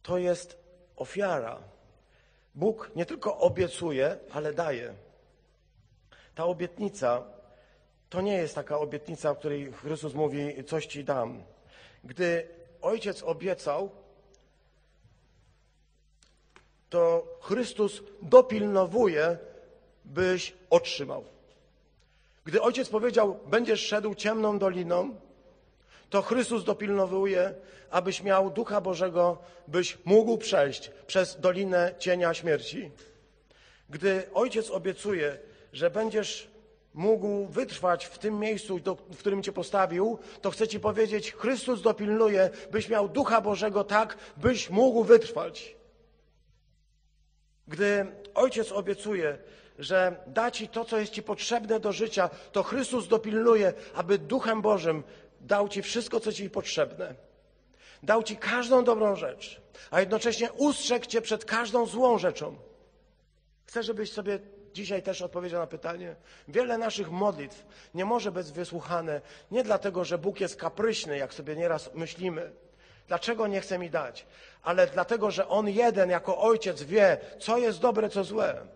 [0.02, 0.58] to jest
[0.96, 1.62] ofiara.
[2.54, 4.94] Bóg nie tylko obiecuje, ale daje.
[6.34, 7.24] Ta obietnica
[8.10, 11.42] to nie jest taka obietnica, w której Chrystus mówi, coś ci dam.
[12.04, 12.48] Gdy
[12.82, 13.90] ojciec obiecał,
[16.90, 19.38] to Chrystus dopilnowuje,
[20.04, 21.31] byś otrzymał.
[22.44, 25.14] Gdy ojciec powiedział, będziesz szedł ciemną doliną,
[26.10, 27.54] to Chrystus dopilnowuje,
[27.90, 29.38] abyś miał Ducha Bożego,
[29.68, 32.90] byś mógł przejść przez dolinę cienia śmierci.
[33.90, 35.38] Gdy ojciec obiecuje,
[35.72, 36.50] że będziesz
[36.94, 38.80] mógł wytrwać w tym miejscu,
[39.10, 44.16] w którym cię postawił, to chcę ci powiedzieć, Chrystus dopilnuje, byś miał Ducha Bożego tak,
[44.36, 45.76] byś mógł wytrwać.
[47.68, 49.38] Gdy ojciec obiecuje,
[49.82, 54.62] że da ci to, co jest ci potrzebne do życia, to Chrystus dopilnuje, aby Duchem
[54.62, 55.02] Bożym
[55.40, 57.14] dał ci wszystko, co ci potrzebne.
[58.02, 59.60] Dał ci każdą dobrą rzecz,
[59.90, 62.56] a jednocześnie ustrzegł cię przed każdą złą rzeczą.
[63.66, 64.38] Chcę, żebyś sobie
[64.72, 66.16] dzisiaj też odpowiedział na pytanie?
[66.48, 69.20] Wiele naszych modlitw nie może być wysłuchane
[69.50, 72.52] nie dlatego, że Bóg jest kapryśny, jak sobie nieraz myślimy.
[73.08, 74.26] Dlaczego nie chce mi dać?
[74.62, 78.66] Ale dlatego, że On jeden jako ojciec wie, co jest dobre, co złe.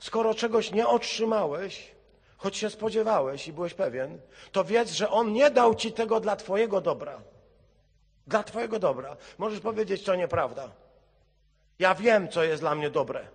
[0.00, 1.94] Skoro czegoś nie otrzymałeś,
[2.36, 4.20] choć się spodziewałeś i byłeś pewien,
[4.52, 7.20] to wiedz, że On nie dał ci tego dla Twojego dobra.
[8.26, 9.16] Dla Twojego dobra.
[9.38, 10.70] Możesz powiedzieć, to nieprawda.
[11.78, 13.28] Ja wiem, co jest dla mnie dobre.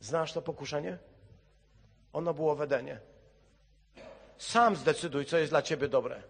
[0.00, 0.98] Znasz to pokuszenie?
[2.12, 3.00] Ono było w Edenie.
[4.38, 6.22] Sam zdecyduj, co jest dla ciebie dobre.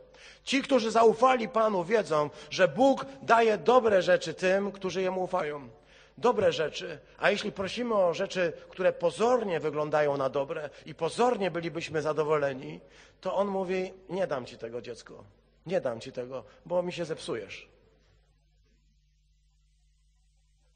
[0.45, 5.69] Ci, którzy zaufali Panu, wiedzą, że Bóg daje dobre rzeczy tym, którzy Jemu ufają.
[6.19, 6.99] Dobre rzeczy.
[7.19, 12.81] A jeśli prosimy o rzeczy, które pozornie wyglądają na dobre i pozornie bylibyśmy zadowoleni,
[13.21, 15.25] to On mówi: Nie dam ci tego, dziecko.
[15.67, 17.69] Nie dam ci tego, bo mi się zepsujesz.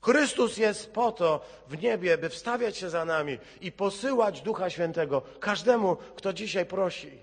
[0.03, 5.22] Chrystus jest po to w niebie, by wstawiać się za nami i posyłać Ducha Świętego
[5.40, 7.18] każdemu, kto dzisiaj prosi.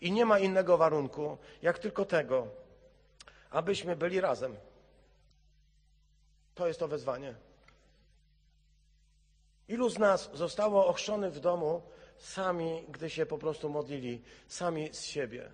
[0.00, 2.46] I nie ma innego warunku, jak tylko tego,
[3.50, 4.56] abyśmy byli razem.
[6.54, 7.34] To jest to wezwanie.
[9.68, 11.82] Ilu z nas zostało ochrzczonych w domu
[12.18, 15.50] sami, gdy się po prostu modlili, sami z siebie?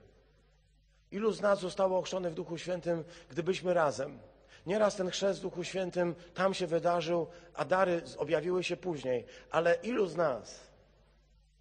[1.10, 4.18] Ilu z nas zostało ochrzczonych w Duchu Świętym, gdybyśmy razem?
[4.66, 9.24] Nieraz ten chrzest w Duchu Świętym tam się wydarzył, a dary objawiły się później.
[9.50, 10.60] Ale ilu z nas,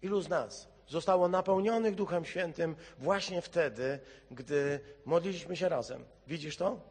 [0.02, 3.98] ilu z nas zostało napełnionych Duchem Świętym właśnie wtedy,
[4.30, 6.04] gdy modliliśmy się razem?
[6.26, 6.89] Widzisz to?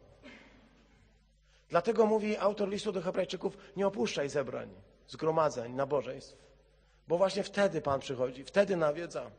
[1.70, 4.74] Dlatego mówi autor listu do Hebrajczyków: nie opuszczaj zebrań,
[5.08, 6.36] zgromadzeń, nabożeństw,
[7.08, 9.30] bo właśnie wtedy Pan przychodzi, wtedy nawiedza.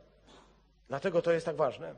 [0.88, 1.94] Dlatego to jest tak ważne.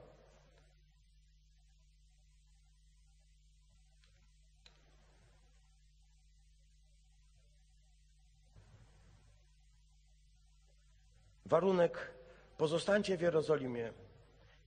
[11.46, 12.10] Warunek,
[12.56, 13.92] pozostańcie w Jerozolimie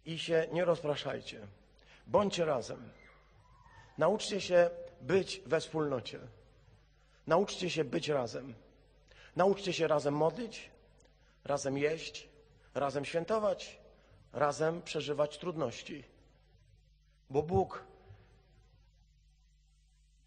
[0.06, 1.48] i się nie rozpraszajcie.
[2.08, 2.90] Bądźcie razem.
[3.98, 4.70] Nauczcie się
[5.02, 6.20] być we wspólnocie.
[7.28, 8.54] Nauczcie się być razem.
[9.36, 10.70] Nauczcie się razem modlić,
[11.44, 12.30] razem jeść,
[12.74, 13.80] razem świętować,
[14.34, 16.04] razem przeżywać trudności.
[17.30, 17.84] Bo Bóg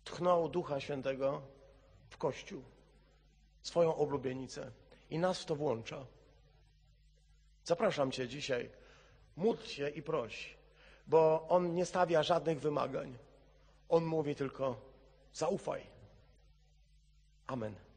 [0.05, 1.43] tchnął Ducha Świętego
[2.11, 2.63] w Kościół,
[3.63, 4.71] swoją oblubienicę
[5.11, 6.07] i nas w to włącza.
[7.65, 8.71] Zapraszam Cię dzisiaj,
[9.37, 10.57] módl się i proś,
[11.07, 13.19] bo On nie stawia żadnych wymagań.
[13.91, 14.77] On mówi tylko
[15.33, 15.87] zaufaj.
[17.47, 17.90] Amen.